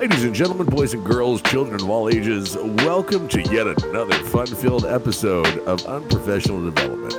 [0.00, 4.46] Ladies and gentlemen, boys and girls, children of all ages, welcome to yet another fun
[4.46, 7.12] filled episode of Unprofessional Development,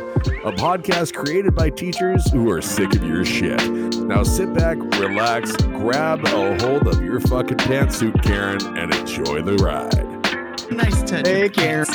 [0.44, 3.64] a podcast created by teachers who are sick of your shit.
[3.98, 9.58] Now sit back, relax, grab a hold of your fucking pantsuit, Karen, and enjoy the
[9.58, 10.72] ride.
[10.72, 11.28] Nice touch.
[11.28, 11.86] Hey, Karen.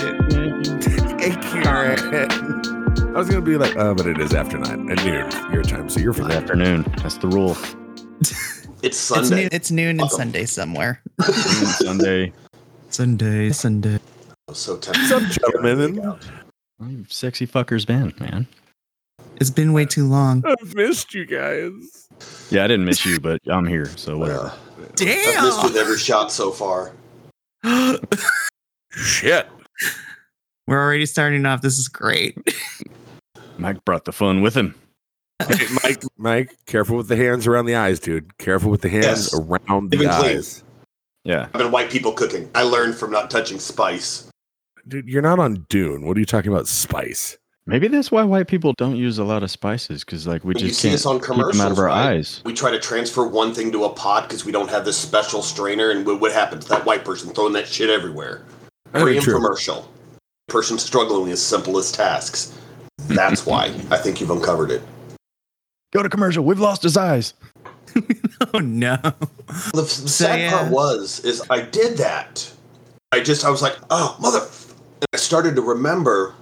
[1.18, 2.14] Hey, Karen.
[3.14, 5.62] I was going to be like, oh, but it is after nine at noon your
[5.64, 6.30] time, so you're It's fine.
[6.32, 6.82] afternoon.
[6.98, 7.56] That's the rule.
[9.06, 10.08] It's It's noon, it's noon and oh.
[10.08, 11.00] Sunday somewhere.
[11.20, 12.32] Sunday.
[12.90, 14.00] Sunday, Sunday.
[14.48, 15.00] I'm so tempted.
[15.00, 16.18] What's up, gentlemen?
[16.78, 18.48] Where you sexy fuckers been, man?
[19.36, 20.42] It's been way too long.
[20.44, 22.08] I've missed you guys.
[22.50, 24.52] Yeah, I didn't miss you, but I'm here, so uh, whatever.
[25.00, 26.92] I've missed with every shot so far.
[28.90, 29.48] Shit.
[30.66, 31.62] We're already starting off.
[31.62, 32.36] This is great.
[33.56, 34.74] Mike brought the fun with him.
[35.40, 38.36] Hey, Mike, Mike, careful with the hands around the eyes, dude.
[38.38, 39.34] Careful with the hands Yes.
[39.34, 40.36] around the Even clean.
[40.38, 40.64] eyes.
[41.24, 41.42] Yeah.
[41.52, 42.48] I've been white people cooking.
[42.54, 44.30] I learned from not touching spice.
[44.88, 46.06] Dude, you're not on Dune.
[46.06, 46.68] What are you talking about?
[46.68, 47.36] Spice.
[47.68, 50.62] Maybe that's why white people don't use a lot of spices, because like we When
[50.62, 52.10] you just see can't us on keep them out of our right?
[52.14, 52.40] eyes.
[52.44, 55.42] We try to transfer one thing to a pot because we don't have this special
[55.42, 56.66] strainer, and what what happens?
[56.66, 58.44] That white person throwing that shit everywhere.
[58.92, 59.40] Free True.
[60.48, 62.56] Person struggling with simplest tasks.
[63.08, 64.80] That's why I think you've uncovered it.
[65.92, 66.44] Go to commercial.
[66.44, 67.34] We've lost his eyes.
[68.54, 68.96] oh no.
[68.96, 70.50] The f- sad yeah.
[70.50, 72.52] part was is I did that.
[73.12, 76.34] I just I was like, oh mother, and I started to remember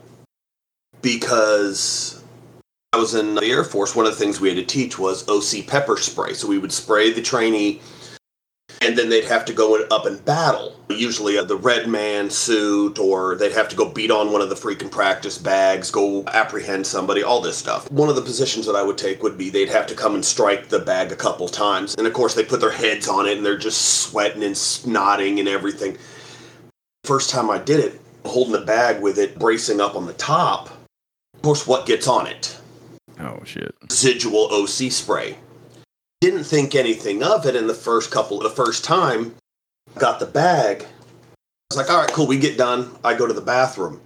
[1.02, 2.22] because
[2.92, 3.94] I was in the Air Force.
[3.94, 6.32] One of the things we had to teach was OC pepper spray.
[6.32, 7.80] So we would spray the trainee,
[8.84, 10.78] and then they'd have to go in, up and battle.
[10.90, 14.50] Usually uh, the red man suit, or they'd have to go beat on one of
[14.50, 17.90] the freaking practice bags, go apprehend somebody, all this stuff.
[17.90, 20.24] One of the positions that I would take would be they'd have to come and
[20.24, 23.36] strike the bag a couple times, and of course they put their heads on it
[23.36, 25.96] and they're just sweating and snotting and everything.
[27.04, 30.70] First time I did it, holding the bag with it bracing up on the top.
[31.34, 32.58] Of course, what gets on it?
[33.20, 33.74] Oh shit.
[33.82, 35.36] residual OC spray.
[36.24, 39.34] Didn't think anything of it in the first couple, the first time,
[39.98, 40.80] got the bag.
[40.80, 40.86] I
[41.68, 42.96] was like, all right, cool, we get done.
[43.04, 44.00] I go to the bathroom.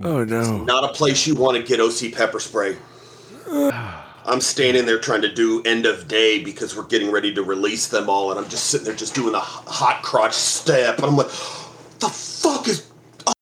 [0.00, 0.58] Oh, no.
[0.58, 2.76] Not a place you want to get OC pepper spray.
[3.50, 7.88] I'm standing there trying to do end of day because we're getting ready to release
[7.88, 10.98] them all, and I'm just sitting there just doing the hot crotch step.
[10.98, 11.30] And I'm like,
[11.98, 12.88] the fuck is.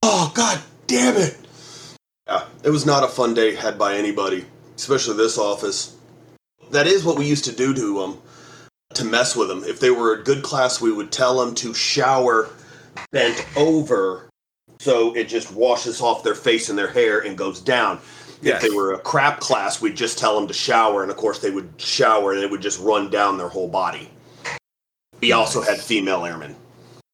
[0.03, 1.37] Oh, god damn it.
[2.27, 5.96] Yeah, it was not a fun day had by anybody, especially this office.
[6.71, 8.19] That is what we used to do to them,
[8.95, 9.65] to mess with them.
[9.65, 12.49] If they were a good class, we would tell them to shower
[13.13, 14.29] bent over
[14.79, 18.01] so it just washes off their face and their hair and goes down.
[18.43, 18.63] Yes.
[18.63, 21.39] If they were a crap class, we'd just tell them to shower, and of course
[21.39, 24.11] they would shower and it would just run down their whole body.
[25.21, 26.55] We also had female airmen.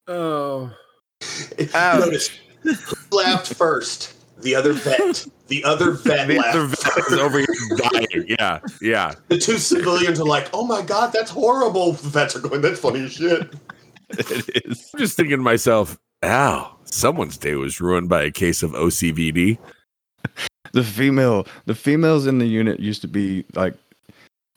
[0.08, 0.72] Oh.
[1.74, 2.00] Ouch.
[2.00, 2.30] Notice
[2.62, 4.14] who laughed first.
[4.42, 5.26] The other vet.
[5.48, 8.26] The other vet The other vet is over here dying.
[8.28, 9.14] Yeah, yeah.
[9.28, 12.80] The two civilians are like, "Oh my god, that's horrible." The vets are going, "That's
[12.80, 13.54] funny as shit."
[14.10, 14.90] it is.
[14.92, 19.58] I'm just thinking to myself, ow, someone's day was ruined by a case of OCVD.
[20.72, 23.74] The female, the females in the unit used to be like,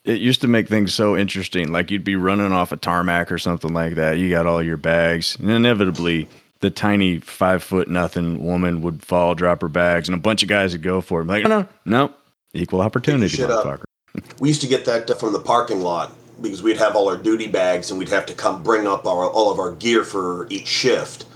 [0.06, 1.72] it used to make things so interesting.
[1.72, 4.16] Like you'd be running off a tarmac or something like that.
[4.16, 6.26] You got all your bags, and inevitably,
[6.60, 10.48] the tiny five foot nothing woman would fall, drop her bags, and a bunch of
[10.48, 11.26] guys would go for it.
[11.26, 12.14] Like, no, no, no,
[12.54, 13.84] equal opportunity, motherfucker.
[14.40, 17.48] We used to get that from the parking lot because we'd have all our duty
[17.48, 20.66] bags and we'd have to come bring up our all of our gear for each
[20.66, 21.26] shift.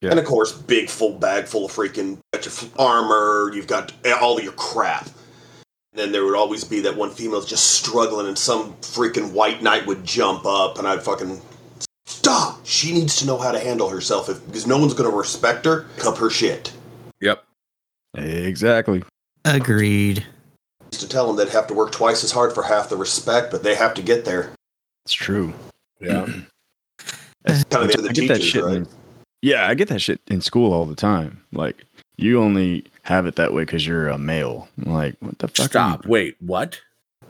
[0.00, 0.10] Yeah.
[0.10, 3.52] And of course, big full bag full of freaking got your armor.
[3.54, 5.04] You've got all of your crap.
[5.92, 9.62] And then there would always be that one female just struggling, and some freaking white
[9.62, 11.40] knight would jump up, and I'd fucking
[12.22, 12.64] stop.
[12.64, 15.64] She needs to know how to handle herself if, because no one's going to respect
[15.64, 15.86] her.
[15.98, 16.72] Cup her shit.
[17.20, 17.44] Yep.
[18.16, 19.02] Exactly.
[19.44, 20.24] Agreed.
[20.92, 23.50] Used to tell them they'd have to work twice as hard for half the respect,
[23.50, 24.52] but they have to get there.
[25.04, 25.52] It's true.
[26.00, 26.26] Yeah.
[27.44, 28.64] Uh, kind of I to the get that teachers, shit.
[28.64, 28.76] right?
[28.76, 28.88] In,
[29.40, 31.42] yeah, I get that shit in school all the time.
[31.50, 31.84] Like
[32.16, 34.68] you only have it that way because you're a male.
[34.78, 35.70] I'm like, what the fuck?
[35.70, 36.06] Stop.
[36.06, 36.80] Wait, what?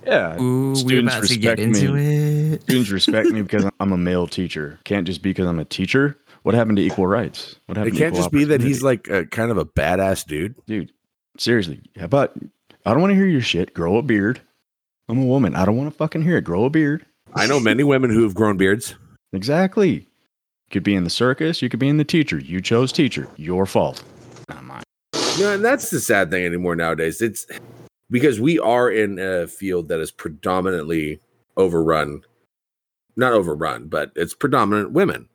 [0.04, 0.40] Yeah.
[0.40, 2.52] Ooh, we're Students about to get respect into me.
[2.54, 2.62] it.
[2.62, 4.78] Students respect me because I'm a male teacher.
[4.84, 6.18] Can't just be because I'm a teacher.
[6.42, 7.56] What happened to equal rights?
[7.66, 7.94] What happened?
[7.96, 7.98] It happened?
[7.98, 10.56] can't to just be that he's like a kind of a badass dude.
[10.66, 10.92] dude.
[11.38, 12.32] Seriously, how about?
[12.84, 13.74] I don't want to hear your shit.
[13.74, 14.40] Grow a beard.
[15.08, 15.54] I'm a woman.
[15.54, 16.44] I don't want to fucking hear it.
[16.44, 17.06] Grow a beard.
[17.34, 18.94] I know many women who have grown beards.
[19.32, 19.90] Exactly.
[19.92, 21.62] You could be in the circus.
[21.62, 22.38] You could be in the teacher.
[22.38, 23.28] You chose teacher.
[23.36, 24.02] Your fault.
[24.48, 24.82] Not mine.
[25.38, 27.22] No, and that's the sad thing anymore nowadays.
[27.22, 27.46] It's
[28.12, 31.18] because we are in a field that is predominantly
[31.56, 32.22] overrun
[33.16, 35.28] not overrun, but it's predominant women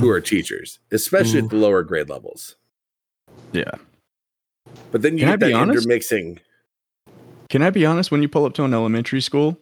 [0.00, 1.44] who are teachers, especially Ooh.
[1.44, 1.50] at mm.
[1.50, 2.56] the lower grade levels.
[3.52, 3.70] Yeah.
[4.90, 5.84] But then you Can I get that be honest?
[5.84, 6.40] intermixing.
[7.48, 8.10] Can I be honest?
[8.10, 9.58] When you pull up to an elementary school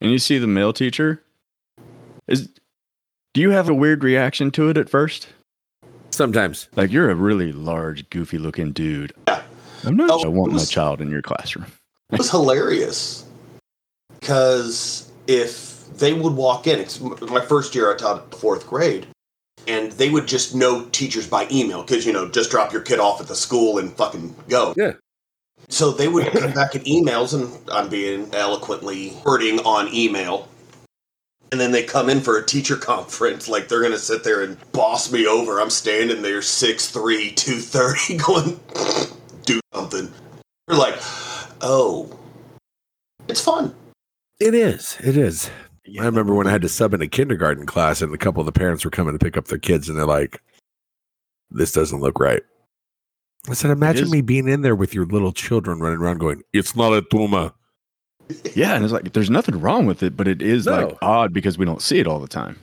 [0.00, 1.22] and you see the male teacher,
[2.26, 2.48] is
[3.34, 5.28] do you have a weird reaction to it at first?
[6.10, 9.12] Sometimes Like you're a really large, goofy looking dude.
[9.28, 9.42] Yeah.
[9.84, 10.10] I'm not.
[10.10, 11.66] Oh, I want my child in your classroom.
[12.12, 13.24] It was hilarious
[14.18, 19.06] because if they would walk in, it's my first year I taught fourth grade,
[19.68, 22.98] and they would just know teachers by email because you know just drop your kid
[22.98, 24.74] off at the school and fucking go.
[24.76, 24.92] Yeah.
[25.68, 30.48] So they would come back in emails, and I'm being eloquently wording on email.
[31.52, 34.56] And then they come in for a teacher conference, like they're gonna sit there and
[34.72, 35.60] boss me over.
[35.60, 38.60] I'm standing there, 6'3", 230, going,
[39.44, 40.12] do something.
[40.68, 40.94] They're like,
[41.60, 42.16] oh,
[43.28, 43.74] it's fun.
[44.40, 44.96] it is.
[45.02, 45.50] It is.
[46.00, 48.46] I remember when I had to sub in a kindergarten class and a couple of
[48.46, 50.40] the parents were coming to pick up their kids and they're like,
[51.50, 52.42] this doesn't look right.
[53.48, 56.76] I said, imagine me being in there with your little children running around going, it's
[56.76, 57.52] not a tumor.
[58.54, 60.72] Yeah, and it's like there's nothing wrong with it, but it is No.
[60.86, 62.56] like odd because we don't see it all the time.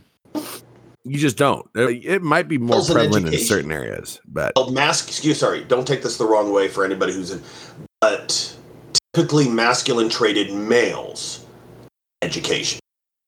[1.04, 1.68] You just don't.
[1.76, 5.40] It might be more Girls prevalent in certain areas, but Well, mask, excuse, me.
[5.40, 7.42] sorry, don't take this the wrong way for anybody who's in,
[8.00, 8.56] but
[9.18, 11.44] typically masculine traded males
[12.22, 12.80] education.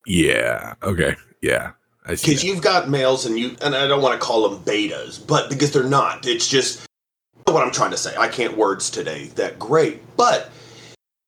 [0.05, 0.75] yeah.
[0.83, 1.15] Okay.
[1.41, 1.71] Yeah.
[2.07, 5.49] Because you've got males and you, and I don't want to call them betas, but
[5.49, 6.27] because they're not.
[6.27, 6.85] It's just
[7.45, 8.15] what I'm trying to say.
[8.17, 10.51] I can't words today that great, but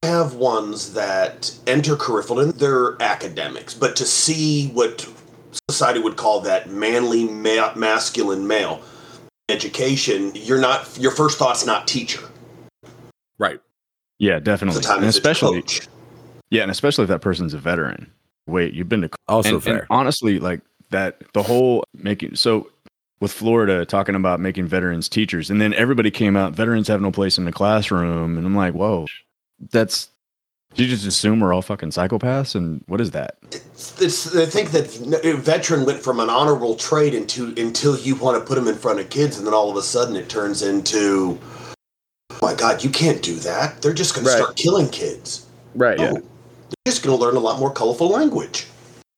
[0.04, 5.08] have ones that enter curriculum, they're academics, but to see what
[5.70, 8.82] society would call that manly ma- masculine male
[9.50, 12.22] education, you're not, your first thought's not teacher.
[13.38, 13.60] Right.
[14.22, 15.88] Yeah, definitely, Sometimes and especially coach.
[16.52, 18.12] yeah, and especially if that person's a veteran.
[18.46, 19.88] Wait, you've been to Also and, and fair.
[19.90, 22.70] honestly, like that, the whole making so
[23.20, 27.12] with Florida talking about making veterans teachers, and then everybody came out, veterans have no
[27.12, 29.08] place in the classroom, and I'm like, whoa,
[29.72, 30.10] that's
[30.76, 33.38] you just assume we're all fucking psychopaths, and what is that?
[33.52, 38.40] It's, I think that a veteran went from an honorable trade into until you want
[38.40, 40.62] to put them in front of kids, and then all of a sudden it turns
[40.62, 41.40] into,
[42.32, 43.82] oh my God, you can't do that.
[43.82, 44.34] They're just going Right.
[44.38, 45.46] to start killing kids.
[45.76, 46.00] right.
[46.00, 46.24] Oh, they're
[46.92, 48.68] just going to learn a lot more colorful language.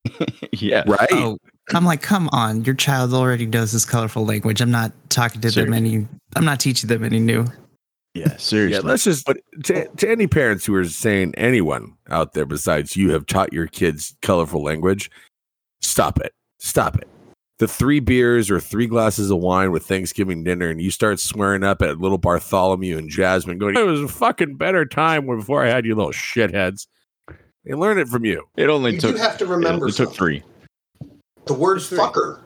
[0.53, 1.07] yeah, Right.
[1.11, 1.37] Oh,
[1.73, 4.59] I'm like, come on, your child already knows this colorful language.
[4.61, 6.05] I'm not talking to them any.
[6.35, 7.45] I'm not teaching them any new.
[8.13, 8.83] yeah, seriously.
[8.83, 9.25] Yeah, let's just
[9.63, 13.67] to, to any parents who are saying anyone out there besides you have taught your
[13.67, 15.09] kids colorful language,
[15.81, 16.33] stop it.
[16.59, 17.07] Stop it.
[17.59, 21.63] The three beers or three glasses of wine with Thanksgiving dinner, and you start swearing
[21.63, 25.69] up at little Bartholomew and Jasmine, going, "It was a fucking better time before I
[25.69, 26.87] had you little shitheads."
[27.63, 28.43] They learn it from you.
[28.57, 30.43] it only You took You have to remember it, it took three.
[31.45, 31.97] The word Three.
[31.97, 32.39] fucker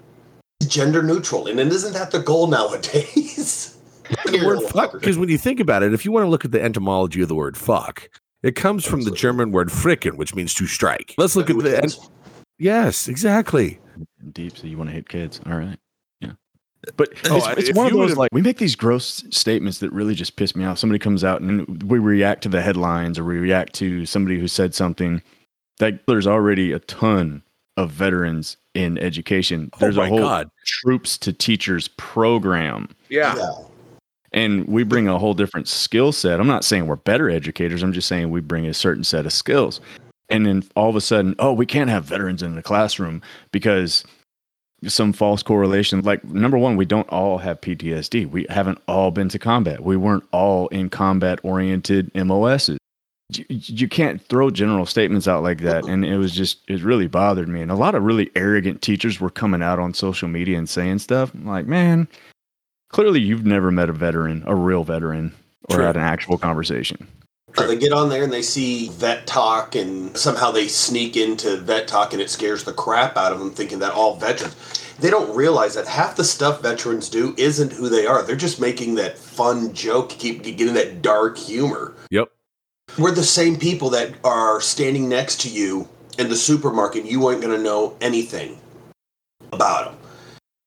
[0.62, 3.74] is gender neutral, and isn't that the goal nowadays?
[4.26, 6.54] The word fuck, because when you think about it, if you want to look at
[6.54, 8.08] the etymology of the word fuck,
[8.42, 11.14] it comes from the German word fricken, which means to strike.
[11.18, 12.10] Let's look at the.
[12.58, 13.80] Yes, exactly.
[14.34, 15.40] Deep, so you want to hit kids.
[15.46, 15.78] All right.
[16.22, 16.32] Yeah.
[16.96, 20.16] But Oh, it's, it's one of those like we make these gross statements that really
[20.16, 20.78] just piss me off.
[20.80, 24.48] Somebody comes out and we react to the headlines or we react to somebody who
[24.48, 25.22] said something.
[25.80, 27.44] Like there's already a ton
[27.78, 29.70] of veterans in education.
[29.74, 30.50] Oh there's oh a whole god.
[30.66, 32.90] troops to teachers program.
[33.10, 33.36] Yeah.
[33.36, 33.52] yeah.
[34.34, 36.40] And we bring a whole different skill set.
[36.40, 37.82] I'm not saying we're better educators.
[37.82, 39.80] I'm just saying we bring a certain set of skills.
[40.30, 44.04] And then all of a sudden, oh, we can't have veterans in the classroom because
[44.86, 46.02] some false correlation.
[46.02, 48.30] Like, number one, we don't all have PTSD.
[48.30, 49.84] We haven't all been to combat.
[49.84, 52.78] We weren't all in combat oriented MOSs.
[53.30, 55.86] You, you can't throw general statements out like that.
[55.86, 57.62] And it was just, it really bothered me.
[57.62, 61.00] And a lot of really arrogant teachers were coming out on social media and saying
[61.00, 61.34] stuff.
[61.34, 62.08] I'm like, man,
[62.90, 65.34] clearly you've never met a veteran, a real veteran,
[65.70, 65.86] or True.
[65.86, 67.08] had an actual conversation.
[67.56, 71.88] They get on there and they see vet talk, and somehow they sneak into vet
[71.88, 74.56] talk, and it scares the crap out of them, thinking that all veterans.
[75.00, 78.24] They don't realize that half the stuff veterans do isn't who they are.
[78.24, 81.94] They're just making that fun joke, keep getting that dark humor.
[82.10, 82.30] Yep.
[82.98, 85.88] We're the same people that are standing next to you
[86.18, 87.06] in the supermarket.
[87.06, 88.60] You ain't going to know anything
[89.52, 89.96] about them.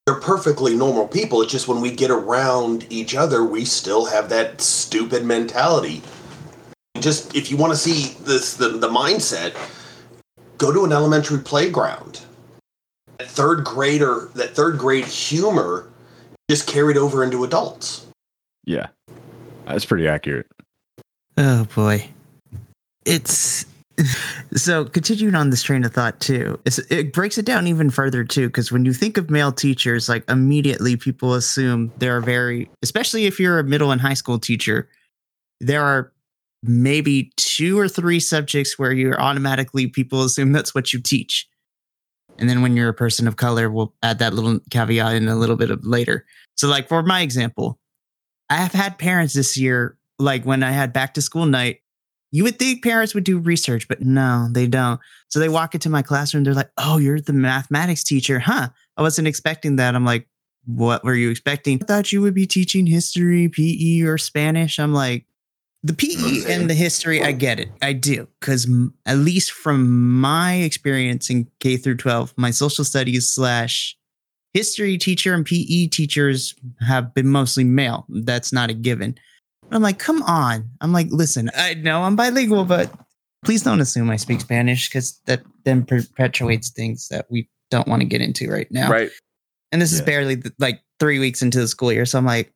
[0.06, 1.42] They're perfectly normal people.
[1.42, 6.02] It's just when we get around each other, we still have that stupid mentality.
[7.00, 9.56] Just if you want to see this, the, the mindset,
[10.58, 12.20] go to an elementary playground.
[13.18, 15.90] That third grader, that third grade humor,
[16.48, 18.06] just carried over into adults.
[18.64, 18.88] Yeah.
[19.66, 20.46] That's pretty accurate.
[21.36, 22.08] Oh boy,
[23.06, 23.64] it's
[24.56, 28.24] So continuing on this train of thought too, it's, it breaks it down even further
[28.24, 28.48] too.
[28.48, 33.38] Because when you think of male teachers, like immediately people assume they're very, especially if
[33.38, 34.88] you're a middle and high school teacher,
[35.60, 36.12] there are
[36.62, 41.48] maybe two or three subjects where you're automatically people assume that's what you teach.
[42.38, 45.36] And then when you're a person of color, we'll add that little caveat in a
[45.36, 46.26] little bit of later.
[46.56, 47.78] So, like for my example,
[48.48, 51.80] I have had parents this year, like when I had back to school night,
[52.32, 55.00] you would think parents would do research, but no, they don't.
[55.28, 58.68] So they walk into my classroom, they're like, Oh, you're the mathematics teacher, huh?
[58.96, 59.94] I wasn't expecting that.
[59.94, 60.28] I'm like,
[60.66, 61.80] What were you expecting?
[61.82, 64.78] I thought you would be teaching history, PE, or Spanish.
[64.78, 65.26] I'm like,
[65.82, 67.70] the PE and the history, I get it.
[67.80, 68.28] I do.
[68.40, 68.68] Because
[69.06, 73.96] at least from my experience in K through 12, my social studies slash
[74.52, 78.04] history teacher and PE teachers have been mostly male.
[78.08, 79.16] That's not a given.
[79.70, 80.68] I'm like, come on.
[80.80, 82.92] I'm like, listen, I know I'm bilingual, but
[83.44, 88.02] please don't assume I speak Spanish because that then perpetuates things that we don't want
[88.02, 88.90] to get into right now.
[88.90, 89.10] Right.
[89.72, 90.06] And this is Yeah.
[90.06, 92.04] barely like three weeks into the school year.
[92.04, 92.52] So I'm like,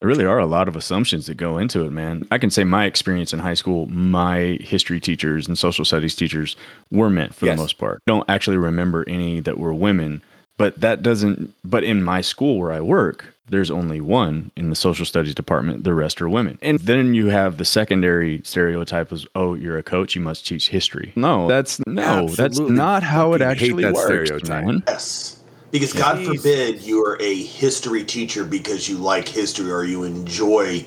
[0.00, 2.26] There really are a lot of assumptions that go into it, man.
[2.30, 6.54] I can say my experience in high school, my history teachers and social studies teachers
[6.90, 7.56] were men for Yes.
[7.56, 8.02] the most part.
[8.06, 10.20] Don't actually remember any that were women,
[10.58, 14.76] but that doesn't, but in my school where I work, there's only one in the
[14.76, 15.84] social studies department.
[15.84, 16.58] The rest are women.
[16.62, 20.68] And then you have the secondary stereotype is, oh, you're a coach, you must teach
[20.68, 21.12] history.
[21.16, 24.04] No, that's no, that's not how it fucking hate actually that works.
[24.28, 24.64] stereotype.
[24.66, 24.82] man.
[24.88, 25.35] Yes.
[25.78, 30.86] Because God forbid you are a history teacher because you like history or you enjoy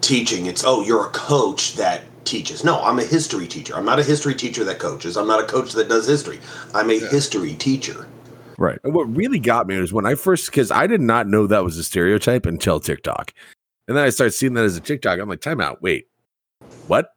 [0.00, 0.46] teaching.
[0.46, 2.64] It's, oh, you're a coach that teaches.
[2.64, 3.74] No, I'm a history teacher.
[3.74, 5.16] I'm not a history teacher that coaches.
[5.16, 6.40] I'm not a coach that does history.
[6.74, 8.06] I'm a history teacher.
[8.58, 8.78] Right.
[8.84, 11.64] And what really got me was when I first, because I did not know that
[11.64, 13.32] was a stereotype until TikTok.
[13.88, 15.18] And then I started seeing that as a TikTok.
[15.18, 15.82] I'm like, time out.
[15.82, 16.08] Wait,
[16.86, 17.08] what?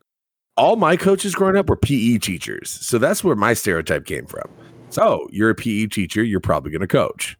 [0.56, 2.70] All my coaches growing up were PE teachers.
[2.70, 4.50] So that's where my stereotype came from.
[4.94, 7.36] So oh, you're a PE teacher, you're probably going to coach.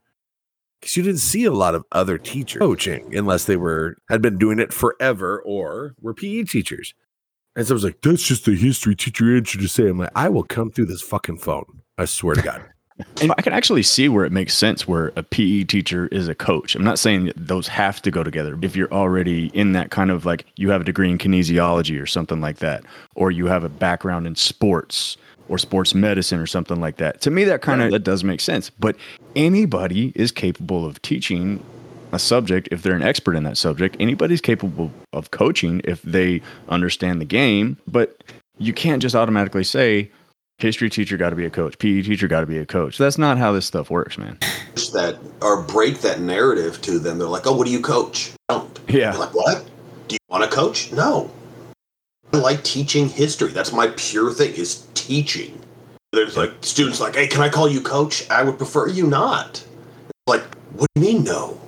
[0.82, 4.40] Because you didn't see a lot of other teachers coaching unless they were had been
[4.40, 6.96] doing it forever or were PE teachers.
[7.56, 9.88] And so I was like, that's just a history teacher answer to say.
[9.88, 11.82] I'm like, I will come through this fucking phone.
[11.98, 12.66] I swear to God.
[13.22, 16.36] And I can actually see where it makes sense where a PE teacher is a
[16.36, 16.76] coach.
[16.76, 18.58] I'm not saying that those have to go together.
[18.62, 22.06] If you're already in that kind of like you have a degree in kinesiology or
[22.06, 22.84] something like that,
[23.16, 25.18] or you have a background in sports
[25.50, 27.22] or sports medicine or something like that.
[27.22, 28.70] To me that kind of that does make sense.
[28.70, 28.96] But
[29.36, 31.64] anybody is capable of teaching
[32.12, 33.98] a subject if they're an expert in that subject.
[34.00, 38.24] Anybody's capable of coaching if they understand the game, but
[38.60, 40.12] you can't just automatically say
[40.60, 42.98] history teacher got to be a coach, PE teacher got to be a coach.
[42.98, 44.38] That's not how this stuff works, man.
[44.94, 47.18] That or break that narrative to them.
[47.18, 48.32] They're like, oh, what do you coach?
[48.50, 48.80] I don't.
[48.88, 49.12] Yeah.
[49.12, 49.66] They're like, what?
[50.08, 50.92] Do you want to coach?
[50.92, 51.32] No.
[52.32, 53.52] I like teaching history.
[53.52, 55.60] That's my pure thing is teaching.
[56.12, 58.30] There's like students like, hey, can I call you coach?
[58.30, 59.64] I would prefer you not.
[60.28, 60.44] Like,
[60.74, 61.60] what do you mean no?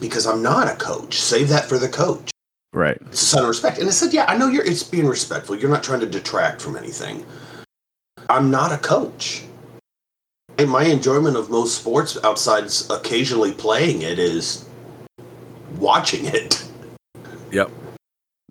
[0.00, 1.20] Because I'm not a coach.
[1.20, 2.30] Save that for the coach.
[2.72, 2.98] Right.
[3.06, 3.78] It's a sign of respect.
[3.78, 4.64] And I said, yeah, I know you're.
[4.64, 5.56] It's being respectful.
[5.56, 7.24] You're not trying to detract from anything.
[8.30, 9.44] I'm not a coach.
[10.58, 14.66] And my enjoyment of most sports, outside occasionally playing it, is
[15.76, 16.64] watching it.
[17.50, 17.70] Yep.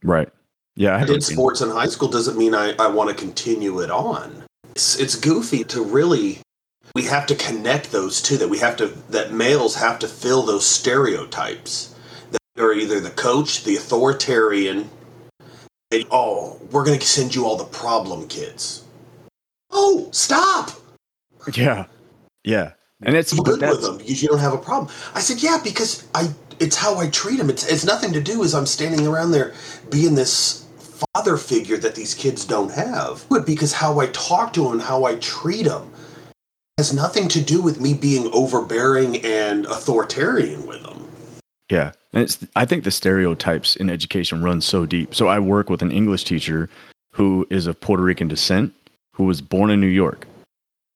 [0.03, 0.29] Right.
[0.75, 0.95] Yeah.
[0.95, 3.91] I I did sports in high school doesn't mean I, I want to continue it
[3.91, 4.43] on.
[4.71, 6.39] It's, it's goofy to really.
[6.95, 8.37] We have to connect those two.
[8.37, 8.87] That we have to.
[9.09, 11.95] That males have to fill those stereotypes.
[12.31, 14.89] That are either the coach, the authoritarian.
[15.91, 18.85] And, oh, we're going to send you all the problem kids.
[19.69, 20.71] Oh, stop!
[21.53, 21.85] Yeah.
[22.43, 22.71] Yeah.
[23.03, 24.93] And it's good with them because you don't have a problem.
[25.13, 26.29] I said, yeah, because I.
[26.59, 27.49] It's how I treat them.
[27.49, 28.43] It's it's nothing to do.
[28.43, 29.51] Is I'm standing around there
[29.89, 30.60] being this
[31.13, 33.25] father figure that these kids don't have.
[33.29, 35.91] But because how I talk to them how I treat them
[36.77, 41.07] has nothing to do with me being overbearing and authoritarian with them.
[41.69, 41.91] Yeah.
[42.13, 45.15] And it's I think the stereotypes in education run so deep.
[45.15, 46.69] So I work with an English teacher
[47.13, 48.73] who is of Puerto Rican descent,
[49.13, 50.27] who was born in New York.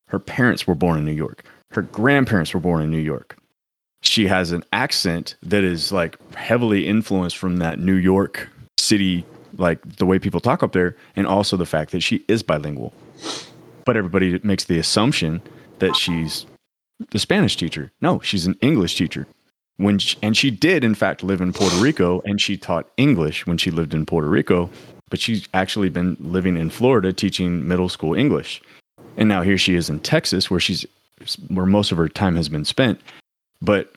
[0.08, 1.44] Her parents were born in New York.
[1.72, 3.38] Her grandparents were born in New York.
[4.02, 9.26] She has an accent that is like heavily influenced from that New York city,
[9.58, 12.94] like the way people talk up there, and also the fact that she is bilingual.
[13.86, 15.42] But everybody makes the assumption
[15.80, 16.46] that she's
[17.12, 17.92] the Spanish teacher.
[18.02, 19.28] No, she's an English teacher
[19.78, 23.46] when she, and she did in fact live in Puerto Rico and she taught English
[23.46, 24.70] when she lived in Puerto Rico,
[25.10, 28.62] but she's actually been living in Florida teaching middle school English.
[29.18, 30.86] And now here she is in Texas where she's
[31.48, 33.00] where most of her time has been spent.
[33.62, 33.94] But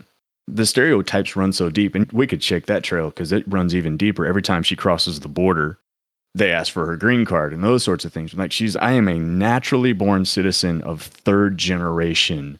[0.55, 3.97] the stereotypes run so deep and we could shake that trail cuz it runs even
[3.97, 5.79] deeper every time she crosses the border.
[6.35, 8.35] they ask for her green card and those sorts of things.
[8.35, 12.59] Like she's, I am a naturally born citizen of third generation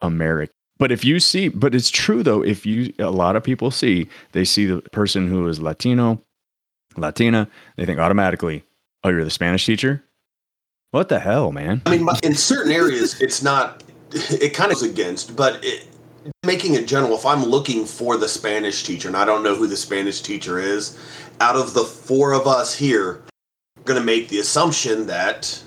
[0.00, 0.54] American.
[0.78, 4.08] But if you see, but it's true though, if you, a lot of people see,
[4.32, 6.22] they see the person who is Latino,
[6.96, 8.64] Latina, they think automatically,
[9.04, 10.02] oh, you're the Spanish teacher?
[10.90, 11.82] What the hell, man?
[11.86, 15.86] I mean, in certain areas, it's not, it kind of is against, but it,
[16.44, 19.66] making it general, if I'm looking for the Spanish teacher and I don't know who
[19.66, 20.98] the Spanish teacher is,
[21.40, 23.22] out of the four of us here,
[23.76, 25.62] I'm going to make the assumption that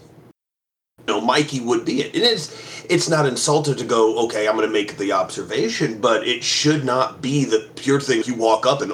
[1.00, 2.14] you know Mikey would be it.
[2.14, 6.00] And It is it's not insulted to go, okay, I'm going to make the observation,
[6.00, 8.94] but it should not be the pure thing you walk up and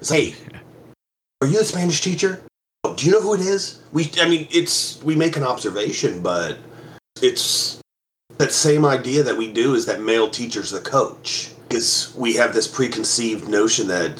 [0.00, 0.36] say, hey,
[1.40, 2.42] are you a Spanish teacher?
[2.96, 3.80] Do you know who it is?
[3.92, 6.58] We I mean, it's we make an observation, but
[7.22, 7.79] it's
[8.40, 11.50] that same idea that we do is that male teacher's the coach.
[11.68, 14.18] Because we have this preconceived notion that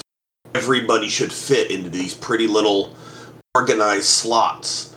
[0.55, 2.95] everybody should fit into these pretty little
[3.55, 4.95] organized slots.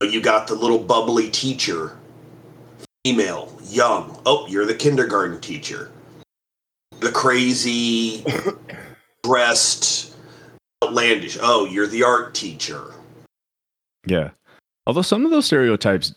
[0.00, 1.98] You got the little bubbly teacher,
[3.04, 4.22] female, young.
[4.24, 5.90] Oh, you're the kindergarten teacher.
[7.00, 8.24] The crazy,
[9.24, 10.14] dressed,
[10.84, 11.38] outlandish.
[11.42, 12.94] Oh, you're the art teacher.
[14.06, 14.30] Yeah.
[14.86, 16.14] Although some of those stereotypes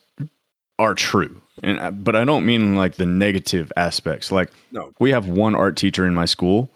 [0.77, 4.31] are true, and uh, but I don't mean like the negative aspects.
[4.31, 4.91] Like, No.
[4.99, 6.69] we have one art teacher in my school,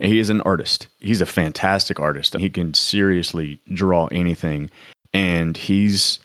[0.00, 0.88] and he is an artist.
[1.00, 2.36] He's a fantastic artist.
[2.36, 4.70] He can seriously draw anything,
[5.14, 6.18] and he's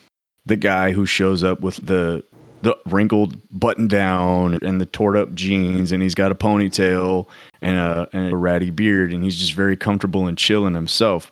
[0.45, 2.23] the guy who shows up with the
[2.63, 7.27] the wrinkled button down and the tore up jeans, and he's got a ponytail
[7.61, 11.31] and a, and a ratty beard, and he's just very comfortable and chill in himself.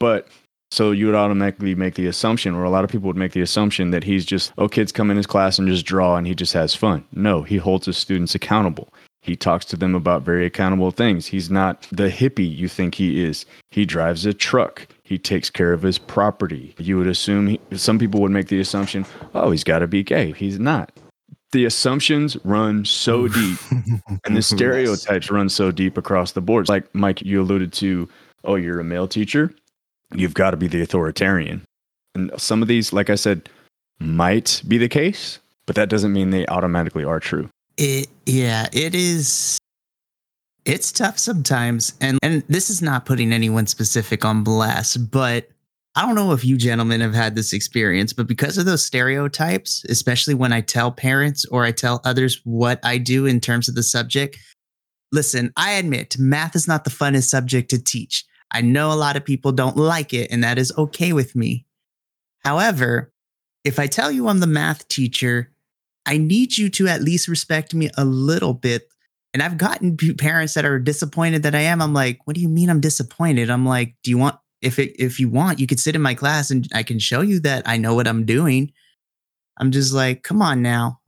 [0.00, 0.26] But
[0.74, 3.40] so you would automatically make the assumption, or a lot of people would make the
[3.40, 6.34] assumption that he's just, oh, kids come in his class and just draw and he
[6.34, 7.04] just has fun.
[7.12, 8.92] No, he holds his students accountable.
[9.22, 11.26] He talks to them about very accountable things.
[11.26, 13.46] He's not the hippie you think he is.
[13.70, 14.88] He drives a truck.
[15.04, 16.74] He takes care of his property.
[16.78, 20.02] You would assume, he, some people would make the assumption, oh, he's got to be
[20.02, 20.32] gay.
[20.32, 20.90] He's not.
[21.52, 23.58] The assumptions run so deep
[24.24, 26.68] and the stereotypes run so deep across the board.
[26.68, 28.08] Like Mike, you alluded to,
[28.42, 29.54] oh, you're a male teacher
[30.12, 31.62] you've got to be the authoritarian.
[32.14, 33.48] And some of these, like I said,
[33.98, 37.48] might be the case, but that doesn't mean they automatically are true.
[37.76, 39.58] It yeah, it is
[40.64, 41.94] it's tough sometimes.
[42.00, 45.48] And and this is not putting anyone specific on blast, but
[45.96, 49.84] I don't know if you gentlemen have had this experience, but because of those stereotypes,
[49.88, 53.76] especially when I tell parents or I tell others what I do in terms of
[53.76, 54.36] the subject,
[55.12, 58.24] listen, I admit math is not the funnest subject to teach.
[58.54, 61.66] I know a lot of people don't like it, and that is okay with me.
[62.38, 63.12] However,
[63.64, 65.50] if I tell you I'm the math teacher,
[66.06, 68.88] I need you to at least respect me a little bit.
[69.32, 71.82] And I've gotten parents that are disappointed that I am.
[71.82, 73.50] I'm like, what do you mean I'm disappointed?
[73.50, 76.14] I'm like, do you want if it if you want, you could sit in my
[76.14, 78.72] class and I can show you that I know what I'm doing.
[79.58, 81.00] I'm just like, come on now.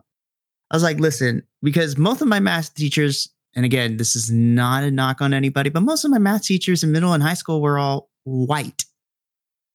[0.71, 4.85] I was like, listen, because most of my math teachers, and again, this is not
[4.85, 7.63] a knock on anybody, but most of my math teachers in middle and high school
[7.63, 8.85] were all white.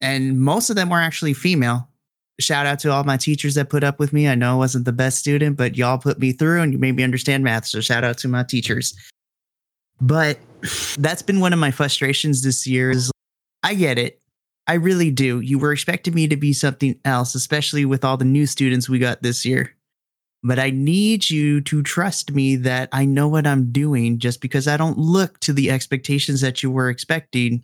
[0.02, 1.90] And most of them were actually female.
[2.40, 4.28] Shout out to all my teachers that put up with me.
[4.28, 6.96] I know I wasn't the best student, but y'all put me through and you made
[6.96, 7.66] me understand math.
[7.66, 8.96] So shout out to my teachers.
[10.00, 10.40] But
[10.98, 13.12] that's been one of my frustrations this year is
[13.64, 14.22] I get it.
[14.68, 15.40] I really do.
[15.40, 19.00] You were expecting me to be something else, especially with all the new students we
[19.00, 19.76] got this year.
[20.44, 24.68] But I need you to trust me that I know what I'm doing just because
[24.68, 27.64] I don't look to the expectations that you were expecting.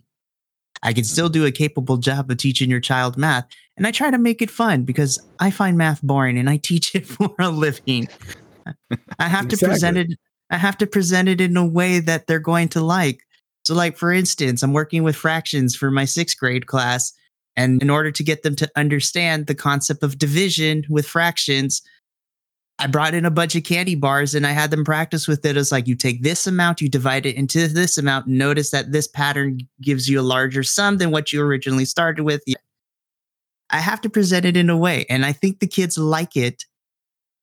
[0.82, 3.48] I can still do a capable job of teaching your child math.
[3.76, 6.94] And I try to make it fun because I find math boring and I teach
[6.94, 8.08] it for a living.
[9.18, 10.12] I have to present it
[10.50, 13.20] I have to present it in a way that they're going to like.
[13.64, 17.12] So, like for instance, I'm working with fractions for my sixth grade class.
[17.56, 21.82] And in order to get them to understand the concept of division with fractions,
[22.78, 25.56] I brought in a bunch of candy bars and I had them practice with it.
[25.56, 28.28] It's like you take this amount, you divide it into this amount.
[28.28, 32.42] Notice that this pattern gives you a larger sum than what you originally started with.
[33.70, 36.64] I have to present it in a way, and I think the kids like it.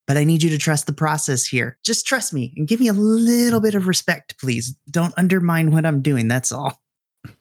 [0.07, 1.79] But I need you to trust the process here.
[1.83, 4.75] Just trust me and give me a little bit of respect, please.
[4.89, 6.27] Don't undermine what I'm doing.
[6.27, 6.79] That's all.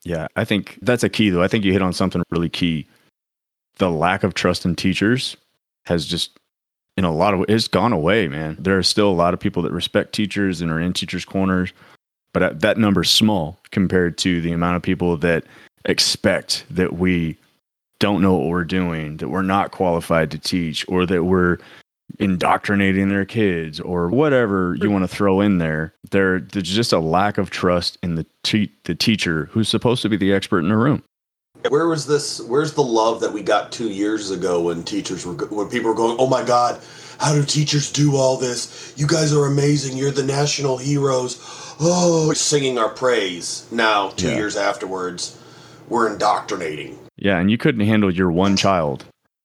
[0.02, 1.42] Yeah, I think that's a key, though.
[1.42, 2.88] I think you hit on something really key.
[3.76, 5.36] The lack of trust in teachers
[5.84, 6.38] has just,
[6.96, 8.56] in a lot of it's gone away, man.
[8.58, 11.72] There are still a lot of people that respect teachers and are in teachers' corners,
[12.32, 15.44] but that number's small compared to the amount of people that
[15.84, 17.36] expect that we
[17.98, 21.58] don't know what we're doing, that we're not qualified to teach, or that we're
[22.18, 25.94] indoctrinating their kids or whatever you want to throw in there.
[26.10, 30.08] There, there's just a lack of trust in the te- the teacher who's supposed to
[30.08, 31.02] be the expert in the room.
[31.68, 32.40] Where was this?
[32.40, 35.96] Where's the love that we got two years ago when teachers were, when people were
[35.96, 36.78] going, "Oh my God,
[37.18, 38.92] how do teachers do all this?
[38.96, 39.96] You guys are amazing.
[39.96, 41.38] You're the national heroes."
[41.80, 43.64] Oh, singing our praise.
[43.70, 44.36] Now, two Yeah.
[44.36, 45.36] years afterwards,
[45.88, 46.98] we're indoctrinating.
[47.16, 49.04] Yeah, and you couldn't handle your one child,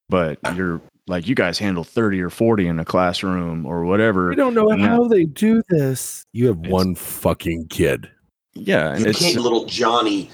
[0.10, 4.30] but you're like you guys handle 30 or 40 in a classroom or whatever.
[4.30, 6.24] We don't know And how they do this.
[6.34, 8.10] You have It's- one fucking kid.
[8.54, 10.30] Yeah, and You it's can't little Johnny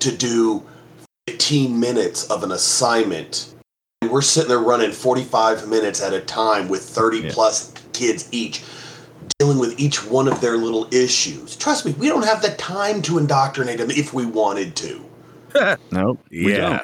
[0.00, 0.62] to do
[1.30, 3.54] 15 minutes of an assignment.
[4.02, 7.30] And we're sitting there running 45 minutes at a time with 30 Yeah.
[7.32, 8.62] plus kids each,
[9.38, 11.54] dealing with each one of their little issues.
[11.54, 15.04] Trust me, we don't have the time to indoctrinate them if we wanted to.
[15.92, 16.56] no, we Yeah.
[16.56, 16.82] don't.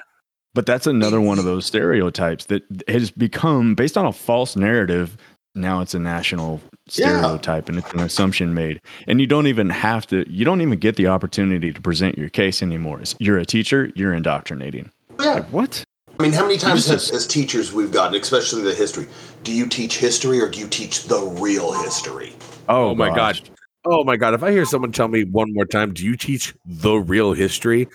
[0.55, 5.17] But that's another one of those stereotypes that has become based on a false narrative.
[5.57, 6.61] Now it's a national
[6.93, 7.19] Yeah.
[7.21, 8.81] stereotype and it's an assumption made.
[9.09, 12.29] And you don't even have to, you don't even get the opportunity to present your
[12.29, 13.01] case anymore.
[13.19, 14.91] You're a teacher, you're indoctrinating.
[15.19, 15.35] Yeah.
[15.35, 15.83] Like, what?
[16.19, 19.07] I mean, how many times just- has, as teachers we've gotten, especially the history,
[19.45, 22.35] do you teach history or do you teach the real history?
[22.69, 23.41] Oh, oh my gosh.
[23.41, 23.51] god.
[23.87, 24.35] Oh my god.
[24.35, 27.89] If I hear someone tell me one more time, do you teach the real history?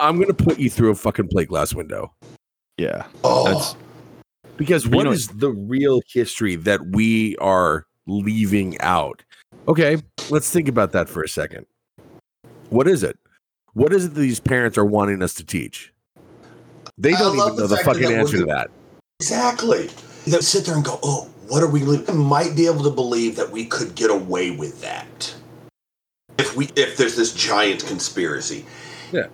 [0.00, 2.12] I'm gonna put you through a fucking plate glass window.
[2.76, 3.06] Yeah.
[3.24, 3.76] Oh,
[4.66, 9.22] That's Because You know- is the real history that we are leaving out?
[9.68, 9.98] Okay,
[10.30, 11.66] let's think about that for a second.
[12.70, 13.18] What is it?
[13.74, 15.92] What is it that these parents are wanting us to teach?
[16.98, 18.70] They don't love even know the the that fucking answer to that.
[19.20, 19.90] Exactly.
[20.26, 21.80] They sit there and go, "Oh, what are we?
[21.80, 25.34] li- Might be able to believe that we could get away with that
[26.38, 28.66] if we if there's this giant conspiracy."
[29.12, 29.28] Yeah.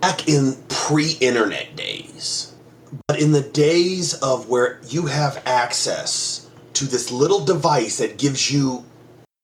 [0.00, 2.52] Back in pre-internet days,
[3.06, 8.50] but in the days of where you have access to this little device that gives
[8.50, 8.84] you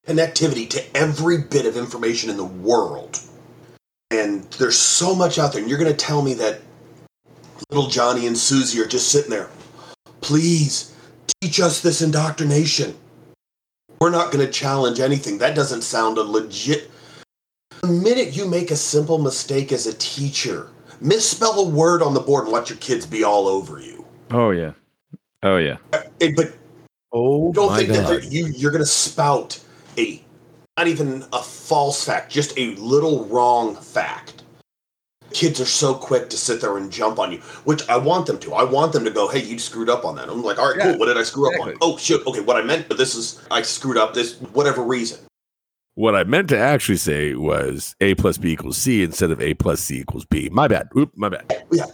[0.07, 3.19] connectivity to every bit of information in the world,
[4.11, 6.61] and there's so much out there, and you're going to tell me that
[7.69, 9.49] little Johnny and Susie are just sitting there.
[10.21, 10.95] Please
[11.41, 12.95] teach us this indoctrination.
[13.99, 15.37] We're not going to challenge anything.
[15.37, 16.91] That doesn't sound a legit.
[17.81, 20.69] The minute you make a simple mistake as a teacher,
[21.01, 24.05] misspell a word on the board and let your kids be all over you.
[24.31, 24.71] Oh yeah.
[25.43, 25.77] Oh yeah.
[25.91, 26.53] But
[27.13, 28.21] Oh don't think that god.
[28.21, 29.59] they're- you, you're going to spout
[29.97, 30.21] a,
[30.77, 34.43] not even a false fact, just a little wrong fact.
[35.31, 38.37] Kids are so quick to sit there and jump on you, which I want them
[38.39, 38.53] to.
[38.53, 40.29] I want them to go, hey, you screwed up on that.
[40.29, 40.99] I'm like, all right, Yeah, cool.
[40.99, 41.73] What did I screw up on?
[41.81, 42.25] Oh, shit.
[42.25, 45.19] Okay, what I meant, but this is, I screwed up this, whatever reason.
[45.95, 49.53] What I meant to actually say was A plus B equals C instead of A
[49.53, 50.49] plus C equals B.
[50.51, 50.89] My bad.
[50.97, 51.63] Oop, my bad.
[51.71, 51.85] Yeah.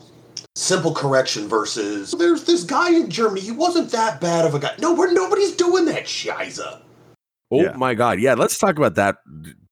[0.56, 3.42] Simple correction versus, there's this guy in Germany.
[3.42, 4.74] He wasn't that bad of a guy.
[4.80, 6.82] No, we're, nobody's doing that, Shiza.
[7.52, 7.74] Oh Yeah.
[7.78, 8.20] my god.
[8.20, 9.18] Yeah, let's talk about that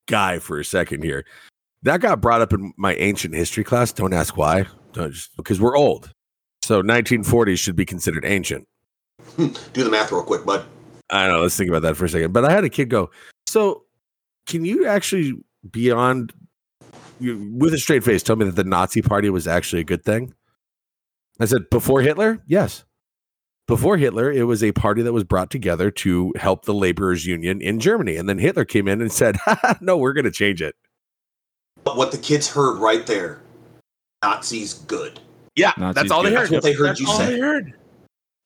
[0.08, 1.26] guy for a second here.
[1.84, 3.92] That got brought up in my ancient history class.
[3.92, 4.68] Don't ask why.
[4.94, 6.12] Don't just because we're old.
[6.62, 8.68] So 1940s should be considered ancient.
[9.36, 9.48] Hmm.
[9.74, 10.66] Do the math real quick, bud.
[11.10, 11.42] I don't know.
[11.42, 12.32] Let's think about that for a second.
[12.32, 13.10] But I had a kid go,
[13.48, 13.84] So
[14.50, 15.34] can you actually
[15.70, 16.34] beyond
[17.20, 20.04] you, with a straight face tell me that the Nazi party was actually a good
[20.04, 20.34] thing?
[21.40, 22.42] I said, Before Hitler?
[22.48, 22.84] Yes.
[23.68, 27.62] Before Hitler, it was a party that was brought together to help the laborers' union
[27.62, 28.18] in Germany.
[28.18, 29.38] And then Hitler came in and said,
[29.82, 30.76] No, we're going to change it.
[31.84, 33.42] But what the kids heard right there,
[34.24, 35.20] Nazis good.
[35.56, 36.42] Yeah, Nazis that's all they heard.
[36.42, 37.34] That's what they heard That's you all say.
[37.34, 37.74] they heard.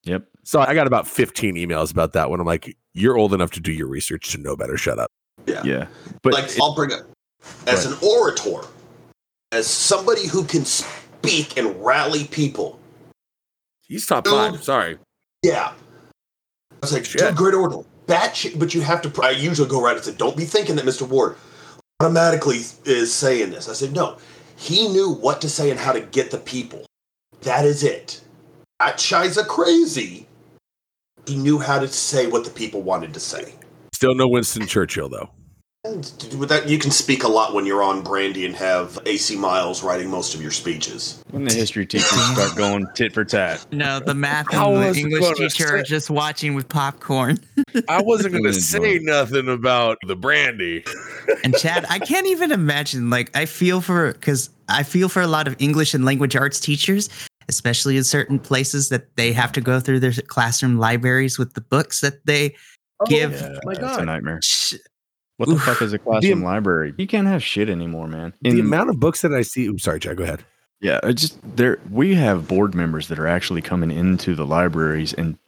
[0.04, 0.24] Yep.
[0.44, 2.38] So I got about 15 emails about that one.
[2.38, 4.76] I'm like, You're old enough to do your research to know better.
[4.76, 5.10] Shut up.
[5.46, 5.62] Yeah.
[5.64, 5.86] Yeah.
[6.22, 7.00] But like it- I'll bring up
[7.66, 8.66] as an orator,
[9.52, 12.78] as somebody who can speak and rally people.
[13.86, 14.32] He's top Dude.
[14.32, 14.64] five.
[14.64, 14.98] Sorry.
[15.42, 15.72] Yeah,
[16.70, 17.20] I was like, Shit.
[17.20, 17.76] dude, great order.
[18.06, 19.22] Bat shit, but you have to.
[19.22, 21.06] I usually go right and say, don't be thinking that Mr.
[21.06, 21.36] Ward
[22.00, 23.68] automatically is saying this.
[23.68, 24.18] I said, no,
[24.56, 26.84] he knew what to say and how to get the people.
[27.42, 28.20] That is it.
[28.80, 30.26] That Shiza crazy.
[31.26, 33.54] He knew how to say what the people wanted to say.
[33.94, 35.30] Still no Winston Churchill, though.
[35.84, 39.84] With that, you can speak a lot when you're on Brandy and have AC Miles
[39.84, 41.22] writing most of your speeches.
[41.30, 43.64] when the history teachers start going tit for tat.
[43.70, 47.38] No, the math and the English teacher are just watching with popcorn.
[47.88, 50.84] I wasn't going to say nothing about the brandy.
[51.44, 53.10] And Chad, I can't even imagine.
[53.10, 56.58] Like, I feel for because I feel for a lot of English and language arts
[56.58, 57.10] teachers,
[57.48, 61.60] especially in certain places that they have to go through their classroom libraries with the
[61.60, 62.54] books that they
[63.00, 63.32] Oh give.
[63.32, 64.06] Yeah, my It's a God.
[64.06, 64.40] nightmare.
[64.42, 64.74] Sh-
[65.36, 65.62] What the Oof.
[65.62, 66.94] fuck is a classroom library?
[66.96, 68.34] You can't have shit anymore, man.
[68.42, 69.66] the amount of books that I see.
[69.66, 70.16] I'm sorry, Chad.
[70.16, 70.44] Go ahead.
[70.80, 75.12] Yeah, it just there we have board members that are actually coming into the libraries
[75.14, 75.38] and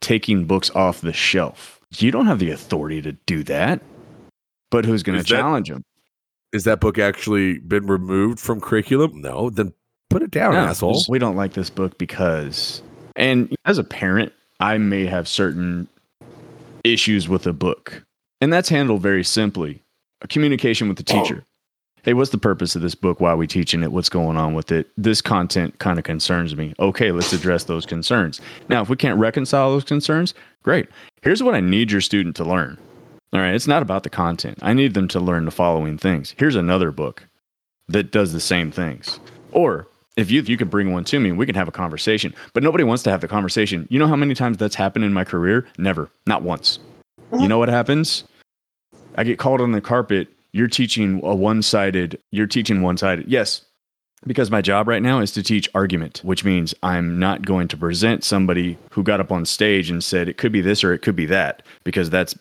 [0.00, 1.80] taking books off the shelf.
[1.96, 3.80] You don't have the authority to do that.
[4.70, 5.84] But who's going Is to that- challenge them?
[6.52, 9.20] Is that book actually been removed from curriculum?
[9.20, 9.50] No.
[9.50, 9.72] Then
[10.10, 11.02] Put it down, No, asshole.
[11.08, 12.82] We don't like this book because,
[13.16, 15.88] and as a parent, I may have certain
[16.84, 18.04] issues with a book,
[18.40, 19.82] and that's handled very simply.
[20.20, 21.44] A communication with the teacher.
[22.02, 23.18] Hey, what's the purpose of this book?
[23.18, 23.90] Why are we teaching it?
[23.90, 24.90] What's going on with it?
[24.98, 26.74] This content kind of concerns me.
[26.78, 28.42] Okay, let's address those concerns.
[28.68, 30.86] Now, if we can't reconcile those concerns, great.
[31.22, 32.78] Here's what I need your student to learn.
[33.32, 34.58] All right, it's not about the content.
[34.60, 36.34] I need them to learn the following things.
[36.36, 37.26] Here's another book
[37.88, 39.18] that does the same things.
[39.50, 42.34] Or if you you could bring one to me, we can have a conversation.
[42.52, 43.86] But nobody wants to have the conversation.
[43.90, 45.66] You know how many times that's happened in my career?
[45.78, 46.78] Never, not once.
[47.32, 48.24] You know what happens?
[49.16, 50.28] I get called on the carpet.
[50.52, 52.20] You're teaching a one-sided.
[52.30, 53.26] You're teaching one-sided.
[53.26, 53.64] Yes,
[54.24, 57.76] because my job right now is to teach argument, which means I'm not going to
[57.76, 61.00] present somebody who got up on stage and said it could be this or it
[61.00, 62.36] could be that, because that's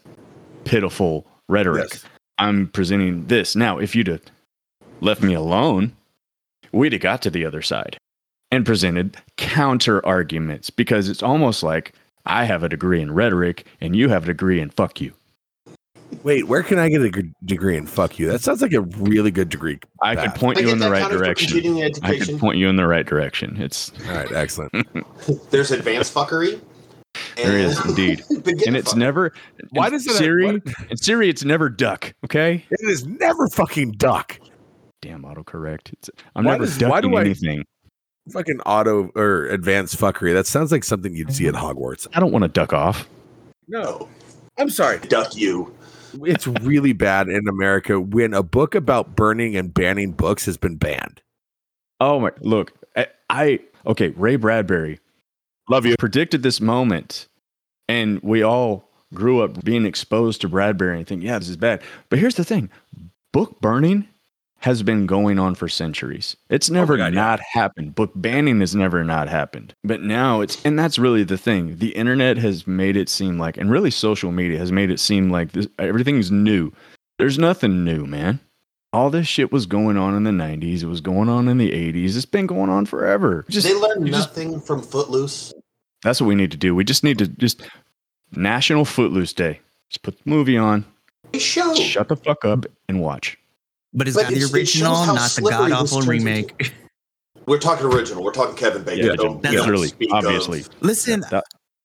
[0.64, 1.90] pitiful rhetoric.
[1.92, 2.06] Yes.
[2.38, 3.56] I'm presenting this.
[3.56, 4.22] Now, if you'd have
[5.02, 5.96] left me alone,
[6.74, 7.98] we'd have got to the other side
[8.52, 11.94] and presented counter arguments because it's almost like
[12.26, 15.14] I have a degree in rhetoric and you have a degree in fuck you.
[16.24, 17.10] Wait, where can I get a
[17.44, 18.28] degree in fuck you?
[18.28, 19.80] That sounds like a really good degree.
[20.02, 20.34] I Path.
[20.34, 21.66] could point I you in the right direction.
[22.04, 23.60] I could point you in the right direction.
[23.60, 24.72] It's All right, excellent.
[25.50, 26.62] There's advanced fuckery.
[27.36, 28.98] there is indeed, and it's fuckery.
[28.98, 29.34] never.
[29.72, 30.46] Why does it- Siri?
[30.60, 32.14] what- In Siri, it's never duck.
[32.24, 32.64] Okay.
[32.70, 34.40] it is never fucking duck.
[35.04, 35.92] Damn autocorrect.
[35.92, 37.66] It's, I'm Why never does- why ducking do I- anything.
[38.32, 40.34] Fucking auto or advanced fuckery.
[40.34, 41.66] That sounds like something you'd see at mm-hmm.
[41.66, 42.08] Hogwarts.
[42.14, 43.06] I don't want to duck off.
[43.68, 44.08] No,
[44.58, 45.00] I'm sorry.
[45.00, 45.76] duck you.
[46.22, 50.78] It's really bad in America when a book about burning and banning books has been
[50.78, 51.22] banned.
[52.00, 52.32] Oh my!
[52.40, 54.10] Look, I, I okay.
[54.10, 55.00] Ray Bradbury
[55.70, 55.96] Love you.
[56.00, 57.28] predicted this moment,
[57.90, 61.82] and we all grew up being exposed to Bradbury and think, yeah, this is bad.
[62.10, 62.70] But here's the thing:
[63.34, 64.08] book burning
[64.64, 66.38] has been going on for centuries.
[66.50, 67.20] It's oh never God, yeah.
[67.20, 67.96] not happened.
[67.96, 69.76] Book banning has never not happened.
[69.84, 71.78] But now it's, and that's really the thing.
[71.80, 75.30] The internet has made it seem like, and really social media has made it seem
[75.30, 76.72] like this, everything's new.
[77.20, 78.40] There's nothing new, man.
[78.94, 80.82] All this shit was going on in the 90s.
[80.82, 82.16] It was going on in the 80s.
[82.16, 83.44] It's been going on forever.
[83.50, 85.54] Just, they learned you just- nothing from Footloose.
[86.04, 86.74] that's what we need to do.
[86.74, 87.64] We just need to just
[88.32, 89.60] National Footloose Day.
[89.90, 90.86] Just put the movie on,
[91.38, 91.76] show.
[91.76, 93.38] shut the fuck up, and watch.
[93.94, 96.74] But is But that the it's- it original, not the god awful remake?
[97.46, 98.24] We're talking original.
[98.24, 99.06] We're talking Kevin Bacon.
[99.06, 100.66] Yeah, Don't- that's we don't literally, speak of- obviously.
[100.82, 101.44] Listen, That-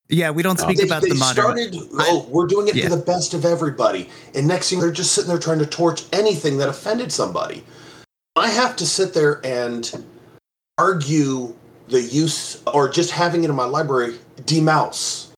[0.09, 1.42] yeah, we don't speak They, about they the modern.
[1.44, 1.77] started.
[1.99, 2.85] Oh, we're doing it Yeah.
[2.88, 6.05] for the best of everybody, and next thing they're just sitting there trying to torch
[6.12, 7.64] anything that offended somebody.
[8.37, 10.05] I have to sit there and
[10.79, 11.55] argue
[11.88, 15.29] the use or just having it in my library demouse.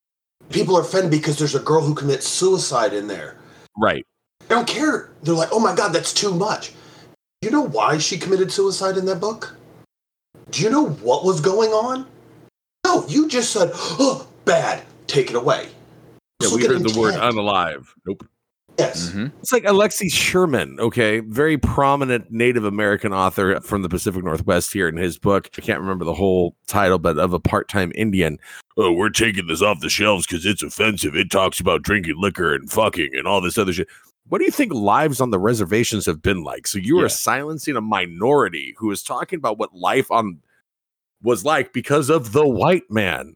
[0.51, 3.37] People are offended because there's a girl who commits suicide in there.
[3.79, 4.05] Right.
[4.51, 5.11] They don't care.
[5.23, 6.73] They're like, oh my God, that's too much.
[7.41, 9.57] Do you know why she committed suicide in that book?
[10.51, 12.05] Do you know what was going on?
[12.85, 14.83] No, you just said, oh, bad.
[15.07, 15.69] Take it away.
[16.43, 17.87] Yeah, Let's we heard the word unalive.
[18.05, 18.27] Nope.
[18.77, 19.11] Yes.
[19.11, 19.31] Mhm.
[19.39, 24.89] It's like Alexie Sherman, okay, very prominent Native American author from the Pacific Northwest here
[24.89, 25.49] in his book.
[25.57, 28.39] I can't remember the whole title, but of a part-time Indian.
[28.77, 31.15] Oh, we're taking this off the shelves because it's offensive.
[31.15, 33.89] It talks about drinking liquor and fucking and all this other shit.
[34.31, 36.67] What do you think lives on the reservations have been like?
[36.69, 37.07] So you Yeah.
[37.07, 40.39] are silencing a minority who is talking about what life on
[41.21, 43.35] was like because of the white man.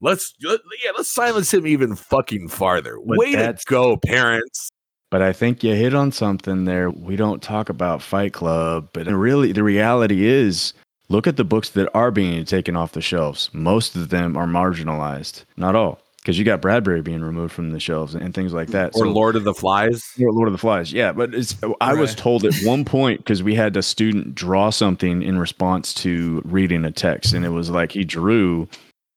[0.00, 2.96] Let's let- yeah, let's silence him even fucking farther.
[3.04, 4.70] But Way to go, parents.
[5.10, 6.90] But I think you hit on something there.
[6.90, 10.74] We don't talk about Fight Club, but really, the reality is
[11.08, 13.50] look at the books that are being taken off the shelves.
[13.52, 17.78] Most of them are marginalized, not all, because you got Bradbury being removed from the
[17.78, 18.96] shelves and things like that.
[18.96, 20.02] Or So- Lord of the Flies.
[20.20, 21.12] Or Lord of the Flies, yeah.
[21.12, 25.22] But it's I was told at one point because we had a student draw something
[25.22, 28.66] in response to reading a text, and it was like he drew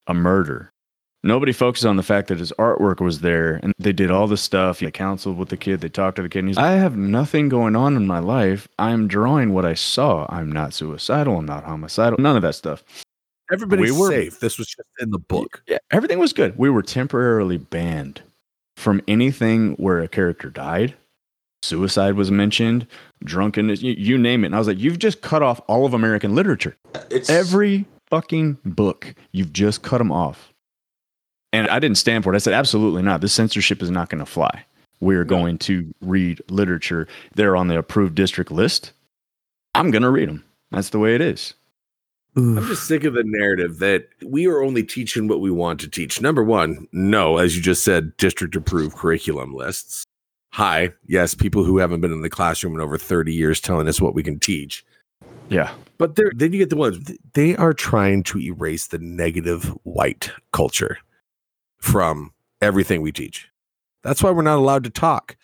[0.06, 0.70] a murder.
[1.24, 4.38] Nobody focused on the fact that his artwork was there, and they did all the
[4.38, 4.80] stuff.
[4.80, 6.40] They counseled with the kid, they talked to the kid.
[6.40, 8.68] And he's, I have nothing going on in my life.
[8.78, 10.28] I'm drawing what I saw.
[10.30, 11.38] I'm not suicidal.
[11.40, 12.20] I'm not homicidal.
[12.20, 12.84] None of that stuff.
[13.52, 14.40] Everybody's We were- safe.
[14.40, 15.62] This was just in the book.
[15.68, 16.58] Yeah, everything was good.
[16.58, 18.22] We were temporarily banned
[18.78, 20.96] from anything where a character died.
[21.62, 22.88] Suicide was mentioned,
[23.26, 24.48] drunkenness, you, you name it.
[24.48, 26.78] And I was like, you've just cut off all of American literature.
[27.12, 30.54] It's Every fucking book, you've just cut them off.
[31.52, 32.36] And I didn't stand for it.
[32.36, 33.20] I said, absolutely not.
[33.22, 34.64] This censorship is not going to fly.
[35.02, 37.08] We're going to read literature.
[37.36, 38.94] They're on the approved district list.
[39.76, 40.46] I'm going to read them.
[40.72, 41.56] That's the way it is.
[42.36, 45.90] I'm just sick of the narrative that we are only teaching what we want to
[45.90, 46.22] teach.
[46.22, 50.06] Number one, no, as you just said, district approved curriculum lists.
[50.52, 54.00] Hi, yes, people who haven't been in the classroom in over 30 years telling us
[54.00, 54.86] what we can teach.
[55.50, 55.72] Yeah.
[55.98, 60.98] But then you get the ones they are trying to erase the negative white culture
[61.80, 63.50] from everything we teach.
[64.04, 65.36] That's why we're not allowed to talk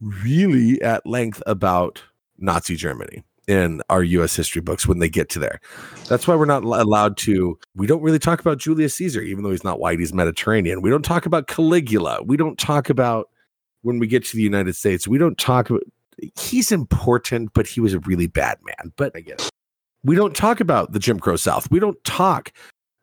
[0.00, 2.02] really at length about
[2.38, 5.60] Nazi Germany in our US history books when they get to there.
[6.08, 9.50] That's why we're not allowed to we don't really talk about Julius Caesar even though
[9.50, 10.82] he's not white, he's Mediterranean.
[10.82, 12.22] We don't talk about Caligula.
[12.22, 13.28] We don't talk about
[13.82, 15.82] when we get to the United States, we don't talk about
[16.38, 18.92] he's important, but he was a really bad man.
[18.96, 19.50] But I get it.
[20.04, 21.70] We don't talk about the Jim Crow South.
[21.70, 22.52] We don't talk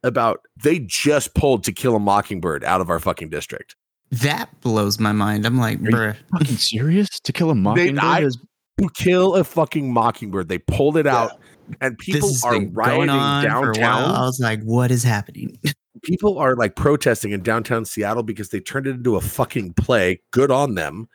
[0.03, 3.75] about they just pulled to kill a mockingbird out of our fucking district.
[4.11, 5.45] That blows my mind.
[5.45, 6.15] I'm like, Are you bruh.
[6.31, 7.19] Fucking serious?
[7.21, 8.03] To kill a mockingbird?
[8.03, 8.37] I- is-
[8.81, 10.47] To kill a fucking mockingbird.
[10.49, 11.15] They pulled it Yeah.
[11.23, 11.31] out
[11.79, 14.05] and people this are rioting going on for a while.
[14.15, 15.57] I was like, what is happening?
[16.03, 20.19] People are like protesting in downtown Seattle because they turned it into a fucking play.
[20.31, 21.07] Good on them.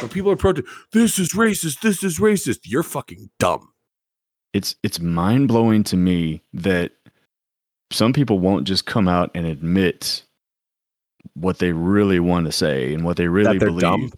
[0.00, 0.72] But people are protesting.
[0.92, 1.80] This is racist.
[1.82, 2.60] This is racist.
[2.64, 3.70] You're fucking dumb.
[4.52, 6.92] it's it's mind blowing to me that
[7.92, 10.24] some people won't just come out and admit
[11.34, 13.80] what they really want to say and what they really they're believe.
[13.82, 14.10] dumb?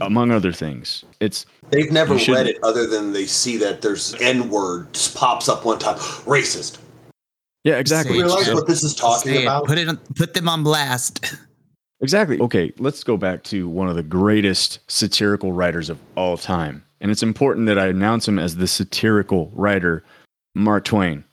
[0.00, 4.50] Among other things, it's They've never read it other than they see that there's N
[4.50, 5.96] word pops up one time.
[5.98, 6.78] Racist.
[7.64, 8.16] yeah, exactly.
[8.16, 9.66] Say Realize what this is talking Say about?
[9.66, 11.34] Put it on, put them on blast.
[12.00, 12.38] Exactly.
[12.38, 16.84] Okay, let's go back to one of the greatest satirical writers of all time.
[17.00, 20.04] And it's important that I announce him as the satirical writer,
[20.54, 21.24] Mark Twain.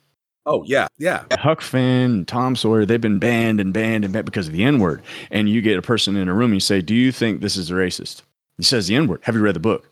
[0.46, 0.88] Oh, yeah.
[0.98, 1.24] Yeah.
[1.34, 4.80] Huck Finn, Tom Sawyer, they've been banned and banned and banned because of the N
[4.80, 5.02] word.
[5.30, 7.58] And you get a person in a room, and you say, Do you think this
[7.58, 8.24] is racist?
[8.58, 9.20] He says the N word.
[9.24, 9.90] Have you read the book?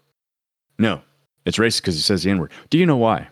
[0.78, 1.02] No.
[1.46, 2.52] It's racist because he says the N word.
[2.70, 3.28] Do you know why?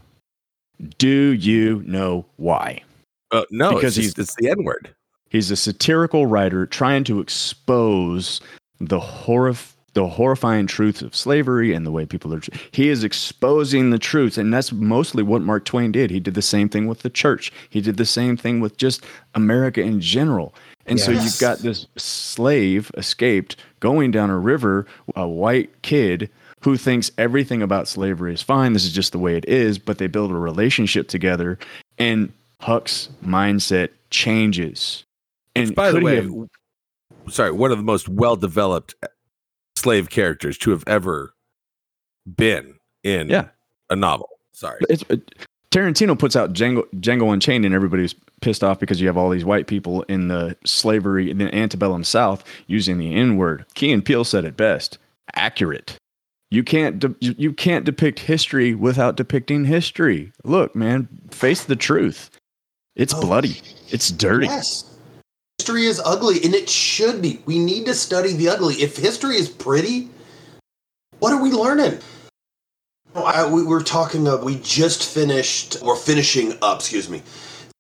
[0.98, 2.84] Do you know why?
[3.32, 4.94] Uh, no, Because it's, it's the N word.
[5.30, 8.40] He's a satirical writer trying to expose
[8.80, 12.40] the horrif- the horrifying truth of slavery and the way people are.
[12.70, 16.12] He is exposing the truth, and that's mostly what Mark Twain did.
[16.12, 17.52] He did the same thing with the church.
[17.72, 20.54] He did the same thing with just America in general.
[20.86, 26.30] And so you've got this slave escaped going down a river, a white kid
[26.62, 28.74] who thinks everything about slavery is fine.
[28.74, 29.80] This is just the way it is.
[29.80, 31.58] But they build a relationship together,
[31.98, 32.32] and
[32.62, 35.06] Huck's mindset changes.
[35.56, 36.50] And By the way, have-
[37.30, 39.08] sorry, one of the most well developed uh,
[39.78, 41.34] slave characters to have ever
[42.36, 43.48] been in Yeah.
[43.90, 44.30] a novel.
[44.54, 44.80] Sorry.
[44.90, 45.36] it's, it,
[45.72, 49.46] Tarantino puts out Django, Django Unchained, and everybody's pissed off because you have all these
[49.46, 53.66] white people in the slavery in the antebellum South using the N word.
[53.76, 54.98] Key and Peele said it best:
[55.36, 55.98] accurate.
[56.50, 60.32] You can't de- you you can't depict history without depicting history.
[60.46, 62.32] Look, man, face the truth.
[62.96, 63.22] It's Oh.
[63.22, 63.62] bloody.
[63.90, 64.48] It's dirty.
[64.48, 64.87] Yes.
[65.68, 67.42] History is ugly, and it should be.
[67.46, 68.76] We need to study the ugly.
[68.76, 70.10] If history is pretty,
[71.20, 72.00] what are we learning?
[73.14, 74.26] Oh, I, we were talking.
[74.30, 75.82] Uh, we just finished.
[75.82, 76.80] We're finishing up.
[76.80, 77.22] Excuse me.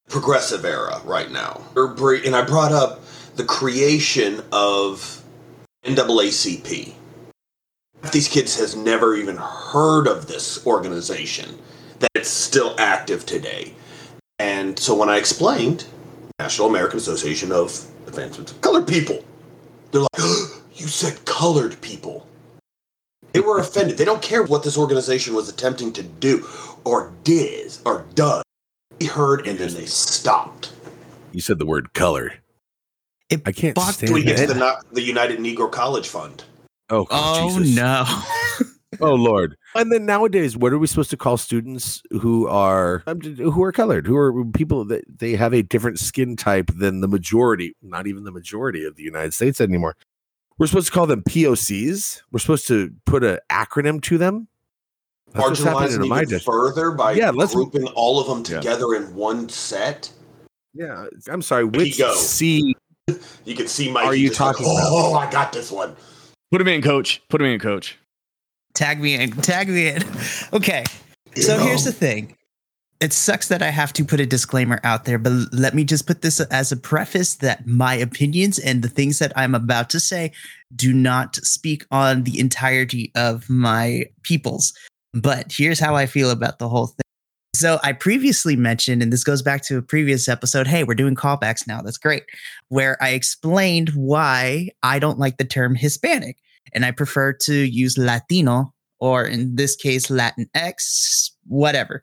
[0.09, 1.61] Progressive era right now.
[1.77, 3.05] And I brought up
[3.37, 5.23] the creation of
[5.85, 6.93] NAACP.
[8.11, 11.57] These kids has never even heard of this organization.
[11.99, 13.75] That it's still active today.
[14.39, 15.85] And so when I explained
[16.39, 19.25] National American Association of Advancement of Colored People,
[19.91, 20.11] they're like,
[20.75, 22.27] "You said colored people."
[23.33, 23.97] They were offended.
[23.97, 26.47] They don't care what this organization was attempting to do,
[26.83, 28.43] or did, or does.
[28.99, 30.73] They heard and then they stopped.
[31.31, 32.35] You said the word color.
[33.31, 36.43] It I can't fucked stand we get to the, the United Negro College Fund.
[36.91, 37.75] Oh, Oh Jesus.
[37.75, 38.05] no.
[39.01, 39.57] Oh Lord.
[39.77, 43.71] And then nowadays, what are we supposed to call students who are um, who are
[43.71, 48.07] colored, who are people that they have a different skin type than the majority, not
[48.07, 49.95] even the majority of the United States anymore?
[50.57, 52.21] We're supposed to call them POCs.
[52.31, 54.47] We're supposed to put an acronym to them.
[55.33, 56.45] That's Marginalizing even district.
[56.45, 58.59] further by Yeah, let's- grouping all of them Yeah.
[58.61, 60.11] together in one set.
[60.73, 61.63] Yeah, I'm sorry.
[61.65, 62.15] you Which go.
[62.15, 62.75] C?
[63.45, 64.87] You can see Mikey Are you just like, talking about?
[64.89, 65.95] Oh, I got this one.
[66.51, 67.21] Put him in, coach.
[67.29, 67.97] Put him in, coach.
[68.77, 69.31] Tag me in.
[69.31, 70.03] Tag me in.
[70.53, 70.83] Okay.
[71.35, 72.37] So here's the thing.
[72.99, 76.05] It sucks that I have to put a disclaimer out there, but let me just
[76.05, 79.99] put this as a preface that my opinions and the things that I'm about to
[79.99, 80.31] say
[80.75, 84.73] do not speak on the entirety of my peoples.
[85.11, 87.01] But here's how I feel about the whole thing.
[87.55, 90.67] So I previously mentioned, and this goes back to a previous episode.
[90.67, 91.81] Hey, we're doing callbacks now.
[91.81, 92.25] That's great.
[92.69, 96.37] Where I explained why I don't like the term Hispanic
[96.73, 102.01] and I prefer to use Latino or in this case, Latinx, whatever.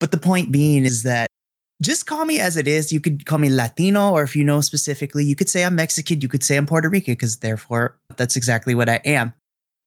[0.00, 1.28] But the point being is that
[1.80, 2.92] just call me as it is.
[2.92, 6.20] You could call me Latino, or if you know specifically, you could say I'm Mexican,
[6.20, 9.32] you could say I'm Puerto Rican, because therefore that's exactly what I am.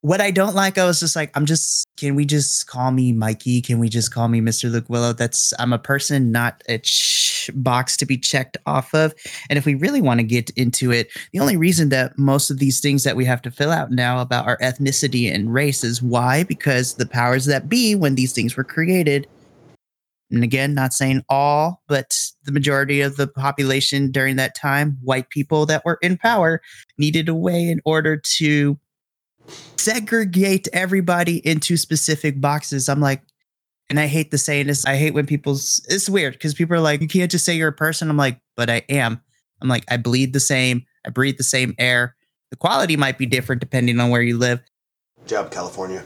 [0.02, 3.12] what I don't like, I was just like, I'm just, can we just call me
[3.12, 3.60] Mikey?
[3.60, 4.72] Can we just call me Mr.
[4.72, 5.14] Luke Willow?
[5.14, 9.14] That's, I'm a person, not a ch- box to be checked off of.
[9.50, 12.60] And if we really want to get into it, the only reason that most of
[12.60, 16.02] these things that we have to fill out now about our ethnicity and race is
[16.02, 16.44] why?
[16.44, 19.28] Because the powers that be, when these things were created,
[20.32, 25.30] and again, not saying all, but the majority of the population during that time, white
[25.30, 26.62] people that were in power,
[26.98, 28.78] needed a way in order to
[29.78, 32.90] segregate everybody into specific boxes.
[32.90, 33.22] I'm like,
[33.90, 34.86] and I hate the saying this.
[34.86, 37.70] I hate when people's it's weird because people are like, you can't just say you're
[37.70, 38.10] a person.
[38.10, 39.22] I'm like, but I am.
[39.62, 42.16] I'm like, I bleed the same, I breathe the same air.
[42.52, 44.62] The quality might be different depending on where you live.
[45.26, 46.04] Job, California.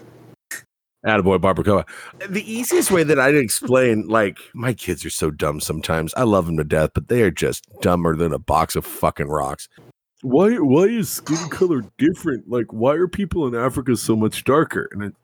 [1.05, 1.85] Attaboy Barbacoa.
[2.27, 6.13] The easiest way that I'd explain, like, my kids are so dumb sometimes.
[6.15, 9.29] I love them to death, but they are just dumber than a box of fucking
[9.29, 9.69] rocks.
[10.21, 12.49] Why why is skin color different?
[12.49, 14.89] Like, why are people in Africa so much darker?
[14.91, 15.15] And it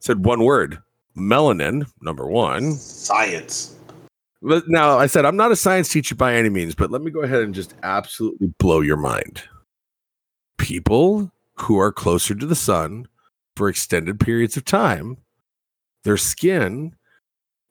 [0.00, 0.78] said one word.
[1.16, 2.74] Melanin, number one.
[2.74, 3.76] Science.
[4.42, 7.20] Now I said I'm not a science teacher by any means, but let me go
[7.20, 9.42] ahead and just absolutely blow your mind.
[10.58, 13.06] People who are closer to the sun
[13.56, 15.16] for extended periods of time,
[16.04, 16.96] their skin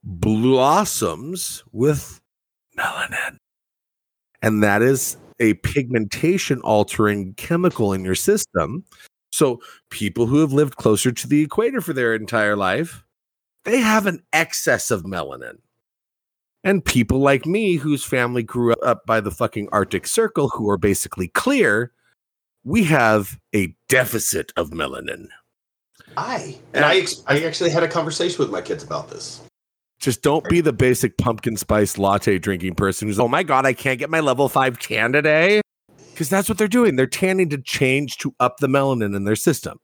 [0.04, 2.22] blossoms with
[2.78, 3.38] melanin.
[4.42, 8.86] And that is a pigmentation altering chemical in your system.
[9.32, 13.04] So people who have lived closer to the equator for their entire life,
[13.66, 15.58] they have an excess of melanin.
[16.64, 20.78] And people like me, whose family grew up by the fucking Arctic Circle, who are
[20.78, 21.92] basically clear,
[22.64, 25.28] we have a deficit of melanin.
[26.18, 29.42] I and I, I actually had a conversation with my kids about this.
[30.00, 33.74] Just don't be the basic pumpkin spice latte drinking person who's, oh my God, I
[33.74, 35.62] can't get my level five tan today.
[36.12, 36.96] Because that's what they're doing.
[36.96, 39.80] They're tanning to change to up the melanin in their system.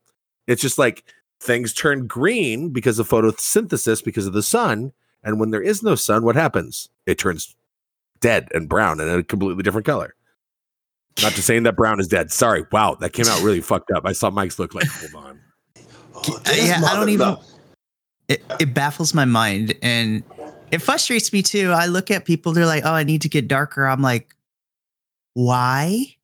[0.47, 1.03] It's just like
[1.39, 4.93] things turn green because of photosynthesis, because of the sun.
[5.23, 6.89] And when there is no sun, what happens?
[7.05, 7.55] It turns
[8.19, 10.15] dead and brown and a completely different color.
[11.21, 12.31] Not to saying that brown is dead.
[12.31, 12.63] Sorry.
[12.71, 14.05] Wow, that came out really fucked up.
[14.05, 15.39] I saw Mike's look like, hold on.
[16.19, 17.37] Oh, yeah, I don't even.
[18.27, 20.23] It, it baffles my mind and
[20.71, 21.69] it frustrates me too.
[21.71, 23.85] I look at people, they're like, oh, I need to get darker.
[23.85, 24.35] I'm like,
[25.35, 26.16] why?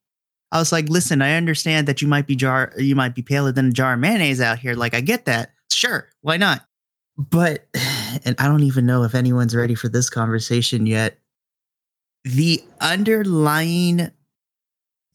[0.53, 3.51] I was like, listen, I understand that you might be jar, you might be paler
[3.51, 4.75] than a jar of mayonnaise out here.
[4.75, 5.51] Like, I get that.
[5.71, 6.67] Sure, why not?
[7.17, 7.67] But,
[8.23, 11.17] and I don't even know if anyone's ready for this conversation yet.
[12.23, 14.11] The underlying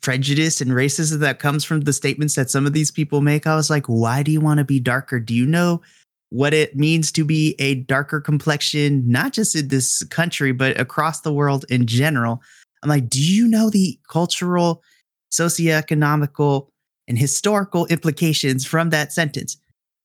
[0.02, 3.54] prejudice and racism that comes from the statements that some of these people make, I
[3.54, 5.20] was like, why do you want to be darker?
[5.20, 5.82] Do you know
[6.30, 11.20] what it means to be a darker complexion, not just in this country, but across
[11.20, 12.42] the world in general?
[12.82, 14.82] I'm like, do you know the cultural,
[15.30, 16.68] socioeconomical,
[17.06, 19.56] and historical implications from that sentence?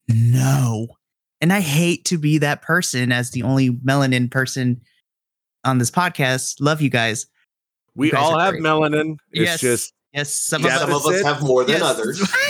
[0.10, 0.88] No.
[1.42, 4.82] And I hate to be that person as the only melanin person
[5.66, 6.56] on this podcast.
[6.62, 7.26] Love you guys.
[7.96, 8.64] We You guys all have great.
[8.64, 9.18] melanin.
[9.32, 9.60] It's yes.
[9.62, 11.06] just yes, some Yeah, of Some us.
[11.06, 11.82] of us have more than yes.
[11.84, 12.34] others.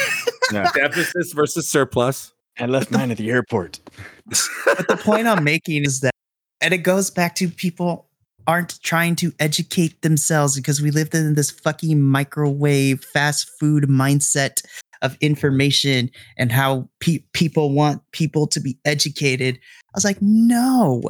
[0.52, 0.70] Yeah.
[0.76, 2.32] deficit versus surplus.
[2.60, 3.80] I left mine at the airport.
[4.28, 6.14] but the point I'm making is that,
[6.62, 8.08] and it goes back to people
[8.48, 14.64] aren't trying to educate themselves because we lived in this fucking microwave fast food mindset
[15.02, 19.56] of information and how pe- people want people to be educated.
[19.56, 21.04] I was like, no,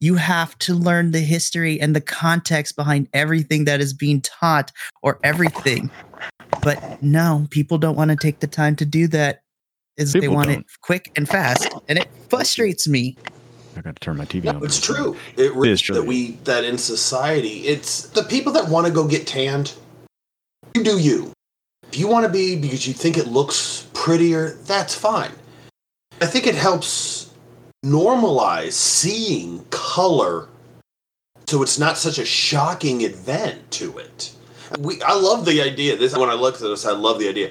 [0.00, 4.72] you have to learn the history and the context behind everything that is being taught
[5.02, 5.90] or everything.
[6.62, 9.42] But no, people don't want to take the time to do that.
[9.96, 10.66] Is they want it don't.
[10.82, 13.16] quick and fast, and it frustrates me.
[13.76, 14.64] I got to turn my TV on.
[14.64, 15.16] It's true.
[15.36, 15.94] It really is true.
[15.94, 19.74] that we that in society, it's the people that want to go get tanned.
[20.74, 21.32] You do you.
[21.84, 25.32] If you want to be because you think it looks prettier, that's fine.
[26.20, 27.32] I think it helps
[27.84, 30.48] normalize seeing color
[31.50, 34.32] so it's not such a shocking event to it.
[34.78, 35.96] We I love the idea.
[35.96, 37.50] This when I look at this, I love the idea.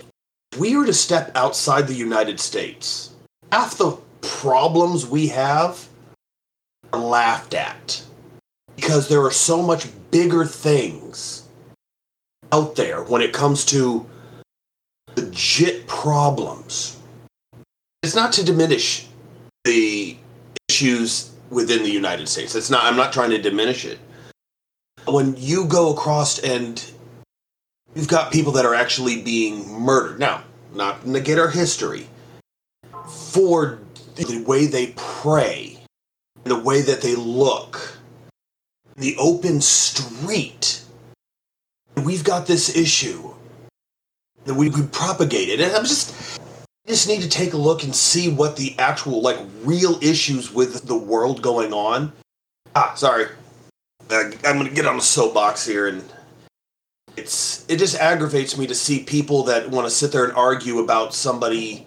[0.54, 3.14] If we were to step outside the United States,
[3.52, 5.89] half the problems we have
[6.94, 8.04] laughed at
[8.76, 11.48] because there are so much bigger things
[12.52, 14.06] out there when it comes to
[15.16, 16.98] legit problems.
[18.02, 19.08] It's not to diminish
[19.66, 20.18] the
[20.70, 22.56] issues within the United States.
[22.56, 24.00] It's not I'm not trying to diminish it.
[25.08, 26.84] When you go across and
[27.96, 30.20] you've got people that are actually being murdered.
[30.20, 32.08] Now, not negate our history.
[33.08, 33.80] For
[34.16, 35.79] the way they pray,
[36.44, 37.98] the way that they look,
[38.96, 40.84] the open street.
[41.96, 43.34] We've got this issue
[44.46, 46.40] that we, we it, and I'm just
[46.88, 50.88] just need to take a look and see what the actual like real issues with
[50.88, 52.12] the world going on.
[52.76, 53.28] Ah, sorry.
[54.10, 56.04] Uh, I'm gonna get on a soapbox here, and
[57.16, 60.80] it's it just aggravates me to see people that want to sit there and argue
[60.80, 61.86] about somebody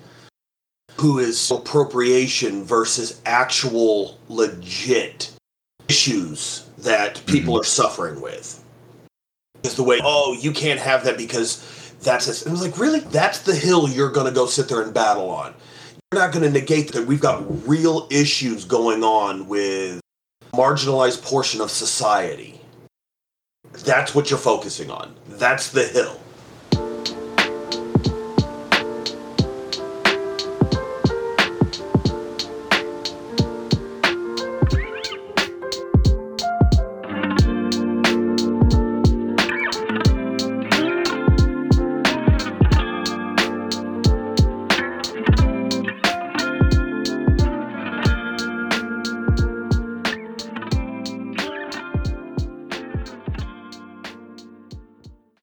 [1.03, 5.33] who is appropriation versus actual legit
[5.89, 7.61] issues that people mm-hmm.
[7.63, 8.63] are suffering with.
[9.65, 13.01] Is the way, oh, you can't have that because that's a, I was like, really?
[13.01, 15.53] That's the hill you're going to go sit there and battle on.
[16.13, 20.01] You're not going to negate that we've got real issues going on with
[20.53, 22.61] marginalized portion of society.
[23.73, 25.17] That's what you're focusing on.
[25.31, 26.21] That's the hill.